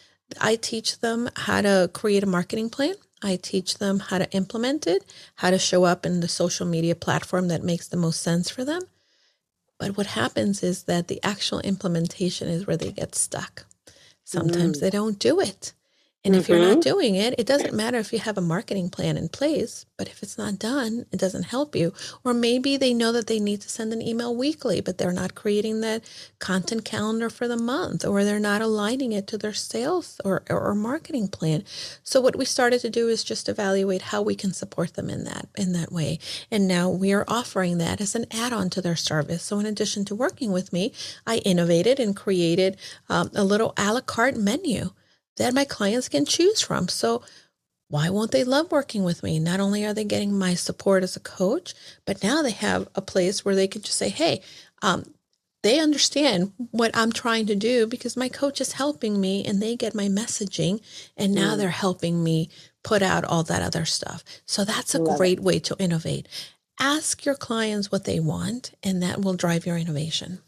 I 0.40 0.56
teach 0.56 1.00
them 1.00 1.28
how 1.36 1.62
to 1.62 1.90
create 1.92 2.22
a 2.22 2.26
marketing 2.26 2.70
plan. 2.70 2.94
I 3.22 3.36
teach 3.36 3.78
them 3.78 4.00
how 4.00 4.18
to 4.18 4.30
implement 4.32 4.86
it, 4.86 5.04
how 5.36 5.50
to 5.50 5.58
show 5.58 5.84
up 5.84 6.04
in 6.04 6.20
the 6.20 6.28
social 6.28 6.66
media 6.66 6.94
platform 6.94 7.48
that 7.48 7.62
makes 7.62 7.88
the 7.88 7.96
most 7.96 8.20
sense 8.20 8.50
for 8.50 8.64
them. 8.64 8.82
But 9.78 9.96
what 9.96 10.06
happens 10.06 10.62
is 10.62 10.84
that 10.84 11.08
the 11.08 11.20
actual 11.22 11.60
implementation 11.60 12.48
is 12.48 12.66
where 12.66 12.76
they 12.76 12.92
get 12.92 13.14
stuck. 13.14 13.66
Sometimes 14.24 14.78
mm. 14.78 14.80
they 14.80 14.90
don't 14.90 15.18
do 15.18 15.40
it. 15.40 15.72
And 16.24 16.34
mm-hmm. 16.34 16.40
if 16.40 16.48
you're 16.48 16.58
not 16.58 16.78
mm-hmm. 16.78 16.80
doing 16.80 17.14
it, 17.16 17.34
it 17.36 17.46
doesn't 17.46 17.74
matter 17.74 17.98
if 17.98 18.12
you 18.12 18.20
have 18.20 18.38
a 18.38 18.42
marketing 18.42 18.90
plan 18.90 19.16
in 19.16 19.28
place, 19.28 19.86
but 19.96 20.08
if 20.08 20.22
it's 20.22 20.38
not 20.38 20.58
done, 20.58 21.06
it 21.10 21.18
doesn't 21.18 21.44
help 21.44 21.74
you. 21.74 21.92
Or 22.24 22.32
maybe 22.32 22.76
they 22.76 22.94
know 22.94 23.10
that 23.12 23.26
they 23.26 23.40
need 23.40 23.60
to 23.62 23.68
send 23.68 23.92
an 23.92 24.00
email 24.00 24.34
weekly, 24.34 24.80
but 24.80 24.98
they're 24.98 25.12
not 25.12 25.34
creating 25.34 25.80
that 25.80 26.04
content 26.38 26.84
calendar 26.84 27.28
for 27.28 27.48
the 27.48 27.56
month, 27.56 28.04
or 28.04 28.22
they're 28.22 28.38
not 28.38 28.62
aligning 28.62 29.12
it 29.12 29.26
to 29.28 29.38
their 29.38 29.52
sales 29.52 30.20
or, 30.24 30.44
or 30.48 30.74
marketing 30.74 31.26
plan. 31.26 31.64
So 32.04 32.20
what 32.20 32.36
we 32.36 32.44
started 32.44 32.80
to 32.82 32.90
do 32.90 33.08
is 33.08 33.24
just 33.24 33.48
evaluate 33.48 34.02
how 34.02 34.22
we 34.22 34.36
can 34.36 34.52
support 34.52 34.94
them 34.94 35.10
in 35.10 35.24
that 35.24 35.48
in 35.56 35.72
that 35.72 35.90
way. 35.90 36.18
And 36.50 36.68
now 36.68 36.88
we 36.88 37.12
are 37.12 37.24
offering 37.26 37.78
that 37.78 38.00
as 38.00 38.14
an 38.14 38.26
add-on 38.30 38.70
to 38.70 38.80
their 38.80 38.96
service. 38.96 39.42
So 39.42 39.58
in 39.58 39.66
addition 39.66 40.04
to 40.06 40.14
working 40.14 40.52
with 40.52 40.72
me, 40.72 40.92
I 41.26 41.38
innovated 41.38 41.98
and 41.98 42.14
created 42.14 42.76
um, 43.08 43.30
a 43.34 43.44
little 43.44 43.74
a 43.76 43.92
la 43.92 44.00
carte 44.00 44.36
menu 44.36 44.90
that 45.36 45.54
my 45.54 45.64
clients 45.64 46.08
can 46.08 46.24
choose 46.24 46.60
from. 46.60 46.88
So 46.88 47.22
why 47.88 48.08
won't 48.08 48.30
they 48.30 48.44
love 48.44 48.72
working 48.72 49.04
with 49.04 49.22
me? 49.22 49.38
Not 49.38 49.60
only 49.60 49.84
are 49.84 49.92
they 49.92 50.04
getting 50.04 50.38
my 50.38 50.54
support 50.54 51.02
as 51.02 51.14
a 51.14 51.20
coach, 51.20 51.74
but 52.06 52.22
now 52.22 52.42
they 52.42 52.52
have 52.52 52.88
a 52.94 53.02
place 53.02 53.44
where 53.44 53.54
they 53.54 53.68
can 53.68 53.82
just 53.82 53.98
say, 53.98 54.08
hey, 54.08 54.40
um, 54.80 55.04
they 55.62 55.78
understand 55.78 56.52
what 56.70 56.90
I'm 56.94 57.12
trying 57.12 57.46
to 57.46 57.54
do 57.54 57.86
because 57.86 58.16
my 58.16 58.28
coach 58.28 58.60
is 58.60 58.72
helping 58.72 59.20
me 59.20 59.44
and 59.44 59.62
they 59.62 59.76
get 59.76 59.94
my 59.94 60.06
messaging 60.06 60.80
and 61.16 61.34
now 61.34 61.54
mm. 61.54 61.58
they're 61.58 61.68
helping 61.68 62.24
me 62.24 62.48
put 62.82 63.02
out 63.02 63.24
all 63.24 63.44
that 63.44 63.62
other 63.62 63.84
stuff. 63.84 64.24
So 64.44 64.64
that's 64.64 64.94
a 64.94 64.98
great 64.98 65.38
it. 65.38 65.44
way 65.44 65.58
to 65.60 65.76
innovate. 65.78 66.26
Ask 66.80 67.24
your 67.24 67.36
clients 67.36 67.92
what 67.92 68.04
they 68.04 68.18
want 68.18 68.72
and 68.82 69.02
that 69.02 69.20
will 69.20 69.34
drive 69.34 69.66
your 69.66 69.76
innovation. 69.76 70.40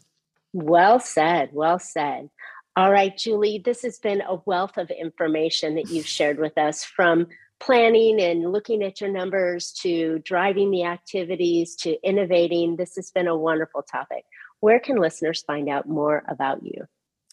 Well 0.51 0.99
said. 0.99 1.49
Well 1.53 1.79
said. 1.79 2.29
All 2.77 2.91
right, 2.91 3.17
Julie, 3.17 3.61
this 3.63 3.83
has 3.83 3.99
been 3.99 4.21
a 4.21 4.35
wealth 4.45 4.77
of 4.77 4.91
information 4.91 5.75
that 5.75 5.89
you've 5.89 6.07
shared 6.07 6.39
with 6.39 6.57
us 6.57 6.83
from 6.83 7.27
planning 7.61 8.19
and 8.19 8.51
looking 8.51 8.83
at 8.83 8.99
your 8.99 9.09
numbers 9.09 9.71
to 9.81 10.19
driving 10.19 10.71
the 10.71 10.83
activities 10.83 11.77
to 11.77 11.97
innovating. 12.05 12.75
This 12.75 12.97
has 12.97 13.11
been 13.11 13.27
a 13.27 13.37
wonderful 13.37 13.81
topic. 13.81 14.25
Where 14.59 14.81
can 14.81 14.97
listeners 14.97 15.41
find 15.43 15.69
out 15.69 15.87
more 15.87 16.23
about 16.27 16.63
you? 16.63 16.83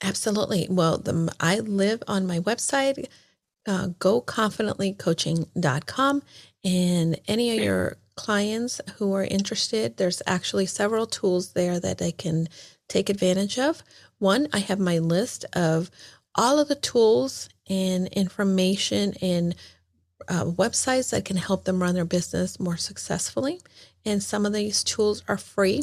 Absolutely. 0.03 0.69
Well, 0.71 0.99
the, 0.99 1.35
I 1.41 1.59
live 1.59 2.05
on 2.07 2.25
my 2.27 2.39
website, 2.39 3.09
uh, 3.67 3.89
goconfidentlycoaching.com, 3.99 6.23
and 6.65 7.21
any 7.27 7.57
of 7.57 7.65
your 7.65 7.97
clients 8.15 8.81
who 8.97 9.13
are 9.15 9.25
interested, 9.25 9.97
there's 9.97 10.21
actually 10.27 10.67
several 10.67 11.07
tools 11.07 11.55
there 11.55 11.81
that 11.81 11.97
they 11.99 12.13
can 12.13 12.47
take 12.89 13.09
advantage 13.09 13.59
of. 13.59 13.83
One, 14.23 14.47
I 14.53 14.61
have 14.61 14.79
my 14.79 14.99
list 14.99 15.47
of 15.53 15.91
all 16.37 16.61
of 16.61 16.69
the 16.69 16.77
tools 16.77 17.49
and 17.69 18.07
information 18.07 19.15
and 19.21 19.57
uh, 20.29 20.45
websites 20.45 21.11
that 21.11 21.25
can 21.25 21.37
help 21.37 21.65
them 21.65 21.83
run 21.83 21.97
their 21.97 22.05
business 22.05 22.61
more 22.61 22.77
successfully. 22.77 23.61
And 24.05 24.23
some 24.23 24.47
of 24.47 24.53
these 24.53 24.85
tools 24.85 25.25
are 25.27 25.37
free. 25.37 25.83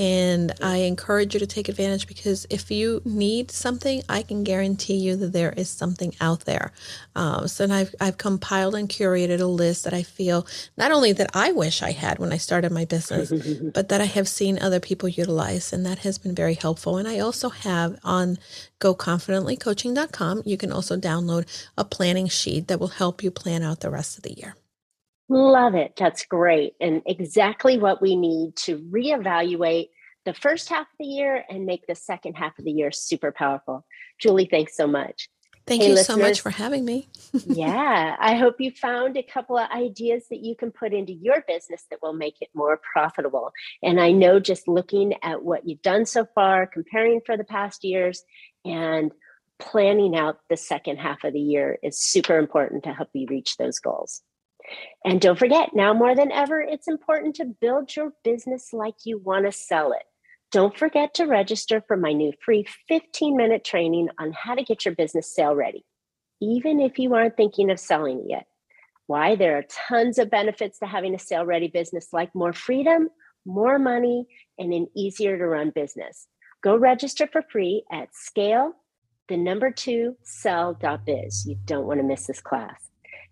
And 0.00 0.54
I 0.62 0.78
encourage 0.78 1.34
you 1.34 1.40
to 1.40 1.46
take 1.46 1.68
advantage 1.68 2.06
because 2.06 2.46
if 2.48 2.70
you 2.70 3.02
need 3.04 3.50
something, 3.50 4.02
I 4.08 4.22
can 4.22 4.44
guarantee 4.44 4.94
you 4.94 5.14
that 5.16 5.34
there 5.34 5.52
is 5.52 5.68
something 5.68 6.14
out 6.22 6.46
there. 6.46 6.72
Um, 7.14 7.46
so 7.48 7.66
I've, 7.70 7.94
I've 8.00 8.16
compiled 8.16 8.76
and 8.76 8.88
curated 8.88 9.40
a 9.40 9.44
list 9.44 9.84
that 9.84 9.92
I 9.92 10.02
feel 10.02 10.46
not 10.78 10.90
only 10.90 11.12
that 11.12 11.28
I 11.34 11.52
wish 11.52 11.82
I 11.82 11.90
had 11.90 12.18
when 12.18 12.32
I 12.32 12.38
started 12.38 12.72
my 12.72 12.86
business, 12.86 13.30
but 13.74 13.90
that 13.90 14.00
I 14.00 14.06
have 14.06 14.26
seen 14.26 14.58
other 14.58 14.80
people 14.80 15.06
utilize. 15.06 15.70
And 15.70 15.84
that 15.84 15.98
has 15.98 16.16
been 16.16 16.34
very 16.34 16.54
helpful. 16.54 16.96
And 16.96 17.06
I 17.06 17.18
also 17.18 17.50
have 17.50 17.98
on 18.02 18.38
goconfidentlycoaching.com, 18.80 20.44
you 20.46 20.56
can 20.56 20.72
also 20.72 20.96
download 20.96 21.46
a 21.76 21.84
planning 21.84 22.28
sheet 22.28 22.68
that 22.68 22.80
will 22.80 22.88
help 22.88 23.22
you 23.22 23.30
plan 23.30 23.62
out 23.62 23.80
the 23.80 23.90
rest 23.90 24.16
of 24.16 24.22
the 24.22 24.32
year. 24.32 24.54
Love 25.30 25.76
it. 25.76 25.94
That's 25.96 26.26
great. 26.26 26.74
And 26.80 27.02
exactly 27.06 27.78
what 27.78 28.02
we 28.02 28.16
need 28.16 28.56
to 28.56 28.78
reevaluate 28.78 29.90
the 30.24 30.34
first 30.34 30.68
half 30.68 30.82
of 30.82 30.98
the 30.98 31.06
year 31.06 31.44
and 31.48 31.64
make 31.64 31.86
the 31.86 31.94
second 31.94 32.34
half 32.34 32.58
of 32.58 32.64
the 32.64 32.72
year 32.72 32.90
super 32.90 33.30
powerful. 33.30 33.86
Julie, 34.18 34.48
thanks 34.50 34.76
so 34.76 34.88
much. 34.88 35.28
Thank 35.68 35.82
hey, 35.82 35.90
you 35.90 35.96
so 35.98 36.16
much 36.16 36.40
for 36.40 36.50
having 36.50 36.84
me. 36.84 37.08
yeah, 37.46 38.16
I 38.18 38.34
hope 38.34 38.56
you 38.58 38.72
found 38.72 39.16
a 39.16 39.22
couple 39.22 39.56
of 39.56 39.70
ideas 39.70 40.24
that 40.30 40.40
you 40.40 40.56
can 40.56 40.72
put 40.72 40.92
into 40.92 41.12
your 41.12 41.44
business 41.46 41.84
that 41.90 42.02
will 42.02 42.12
make 42.12 42.34
it 42.40 42.48
more 42.52 42.80
profitable. 42.92 43.52
And 43.84 44.00
I 44.00 44.10
know 44.10 44.40
just 44.40 44.66
looking 44.66 45.14
at 45.22 45.44
what 45.44 45.68
you've 45.68 45.82
done 45.82 46.06
so 46.06 46.26
far, 46.34 46.66
comparing 46.66 47.20
for 47.24 47.36
the 47.36 47.44
past 47.44 47.84
years, 47.84 48.24
and 48.64 49.12
planning 49.60 50.16
out 50.16 50.38
the 50.48 50.56
second 50.56 50.96
half 50.96 51.22
of 51.22 51.34
the 51.34 51.40
year 51.40 51.78
is 51.84 52.00
super 52.00 52.36
important 52.36 52.82
to 52.84 52.92
help 52.92 53.10
you 53.12 53.28
reach 53.30 53.56
those 53.56 53.78
goals. 53.78 54.22
And 55.04 55.20
don't 55.20 55.38
forget, 55.38 55.70
now 55.74 55.92
more 55.92 56.14
than 56.14 56.32
ever, 56.32 56.60
it's 56.60 56.88
important 56.88 57.36
to 57.36 57.44
build 57.44 57.94
your 57.96 58.12
business 58.24 58.72
like 58.72 58.94
you 59.04 59.18
want 59.18 59.46
to 59.46 59.52
sell 59.52 59.92
it. 59.92 60.02
Don't 60.52 60.76
forget 60.76 61.14
to 61.14 61.26
register 61.26 61.82
for 61.86 61.96
my 61.96 62.12
new 62.12 62.32
free 62.44 62.66
15 62.88 63.36
minute 63.36 63.64
training 63.64 64.08
on 64.18 64.32
how 64.32 64.54
to 64.54 64.64
get 64.64 64.84
your 64.84 64.94
business 64.94 65.32
sale 65.34 65.54
ready, 65.54 65.84
even 66.40 66.80
if 66.80 66.98
you 66.98 67.14
aren't 67.14 67.36
thinking 67.36 67.70
of 67.70 67.78
selling 67.78 68.20
it 68.20 68.26
yet. 68.28 68.46
Why? 69.06 69.36
There 69.36 69.58
are 69.58 69.64
tons 69.88 70.18
of 70.18 70.30
benefits 70.30 70.78
to 70.80 70.86
having 70.86 71.14
a 71.14 71.18
sale 71.18 71.44
ready 71.44 71.68
business, 71.68 72.08
like 72.12 72.34
more 72.34 72.52
freedom, 72.52 73.08
more 73.46 73.78
money, 73.78 74.26
and 74.58 74.72
an 74.72 74.88
easier 74.96 75.38
to 75.38 75.46
run 75.46 75.70
business. 75.70 76.26
Go 76.62 76.76
register 76.76 77.26
for 77.26 77.42
free 77.42 77.84
at 77.90 78.14
scale, 78.14 78.72
the 79.28 79.36
number 79.36 79.70
two, 79.70 80.16
sell.biz. 80.22 81.46
You 81.46 81.56
don't 81.64 81.86
want 81.86 82.00
to 82.00 82.06
miss 82.06 82.26
this 82.26 82.40
class. 82.40 82.89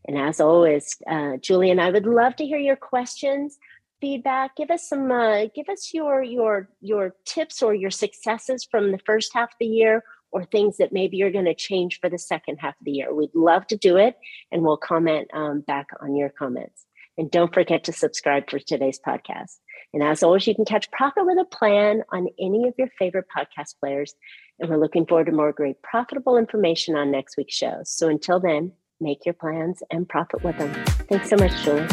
And 0.09 0.17
as 0.17 0.41
always, 0.41 0.97
uh, 1.09 1.37
Julie 1.37 1.71
and 1.71 1.81
I 1.81 1.91
would 1.91 2.07
love 2.07 2.35
to 2.37 2.47
hear 2.47 2.59
your 2.59 2.77
questions, 2.77 3.59
feedback. 4.01 4.57
Give 4.57 4.71
us 4.71 4.89
some, 4.89 5.13
uh, 5.13 5.45
give 5.55 5.69
us 5.69 5.91
your 5.93 6.23
your 6.23 6.71
your 6.81 7.15
tips 7.27 7.63
or 7.63 7.75
your 7.75 7.91
successes 7.91 8.67
from 8.69 8.91
the 8.91 8.99
first 9.05 9.33
half 9.35 9.51
of 9.51 9.57
the 9.61 9.67
year, 9.67 10.03
or 10.33 10.45
things 10.45 10.79
that 10.79 10.93
maybe 10.93 11.19
you're 11.19 11.31
going 11.31 11.45
to 11.45 11.55
change 11.55 12.01
for 12.01 12.09
the 12.09 12.19
second 12.19 12.57
half 12.57 12.75
of 12.81 12.85
the 12.85 12.93
year. 12.93 13.15
We'd 13.15 13.35
love 13.35 13.67
to 13.67 13.77
do 13.77 13.99
it, 13.99 14.17
and 14.51 14.63
we'll 14.63 14.79
comment 14.79 15.29
um, 15.35 15.61
back 15.61 15.89
on 16.01 16.17
your 16.17 16.31
comments. 16.31 16.87
And 17.19 17.31
don't 17.31 17.53
forget 17.53 17.85
to 17.85 17.93
subscribe 17.93 18.49
for 18.49 18.61
today's 18.61 19.01
podcast. 19.05 19.59
And 19.93 20.03
as 20.03 20.23
always, 20.23 20.47
you 20.47 20.55
can 20.55 20.65
catch 20.65 20.91
Profit 20.91 21.27
with 21.27 21.39
a 21.39 21.45
Plan 21.45 22.03
on 22.13 22.29
any 22.39 22.69
of 22.69 22.75
your 22.79 22.89
favorite 22.99 23.27
podcast 23.37 23.75
players. 23.81 24.15
And 24.61 24.71
we're 24.71 24.77
looking 24.77 25.05
forward 25.05 25.27
to 25.27 25.33
more 25.33 25.53
great 25.53 25.83
profitable 25.83 26.37
information 26.37 26.95
on 26.97 27.11
next 27.11 27.37
week's 27.37 27.55
show. 27.55 27.81
So 27.85 28.09
until 28.09 28.39
then, 28.39 28.73
make 29.01 29.25
your 29.25 29.35
plans 29.35 29.83
and 29.91 30.09
profit 30.09 30.43
with 30.43 30.59
them. 30.59 30.73
Thanks 31.09 31.31
so 31.31 31.37
much, 31.37 31.53
Julie. 31.63 31.87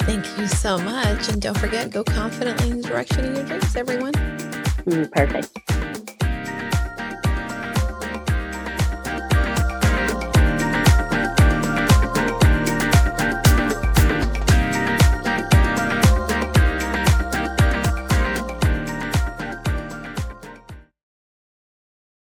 Thank 0.00 0.38
you 0.38 0.46
so 0.46 0.78
much. 0.78 1.28
And 1.28 1.42
don't 1.42 1.58
forget, 1.58 1.90
go 1.90 2.04
confidently 2.04 2.70
in 2.70 2.80
the 2.80 2.88
direction 2.88 3.24
of 3.24 3.36
your 3.36 3.44
dreams, 3.44 3.76
everyone. 3.76 4.12
Mm, 4.12 5.10
perfect. 5.12 5.75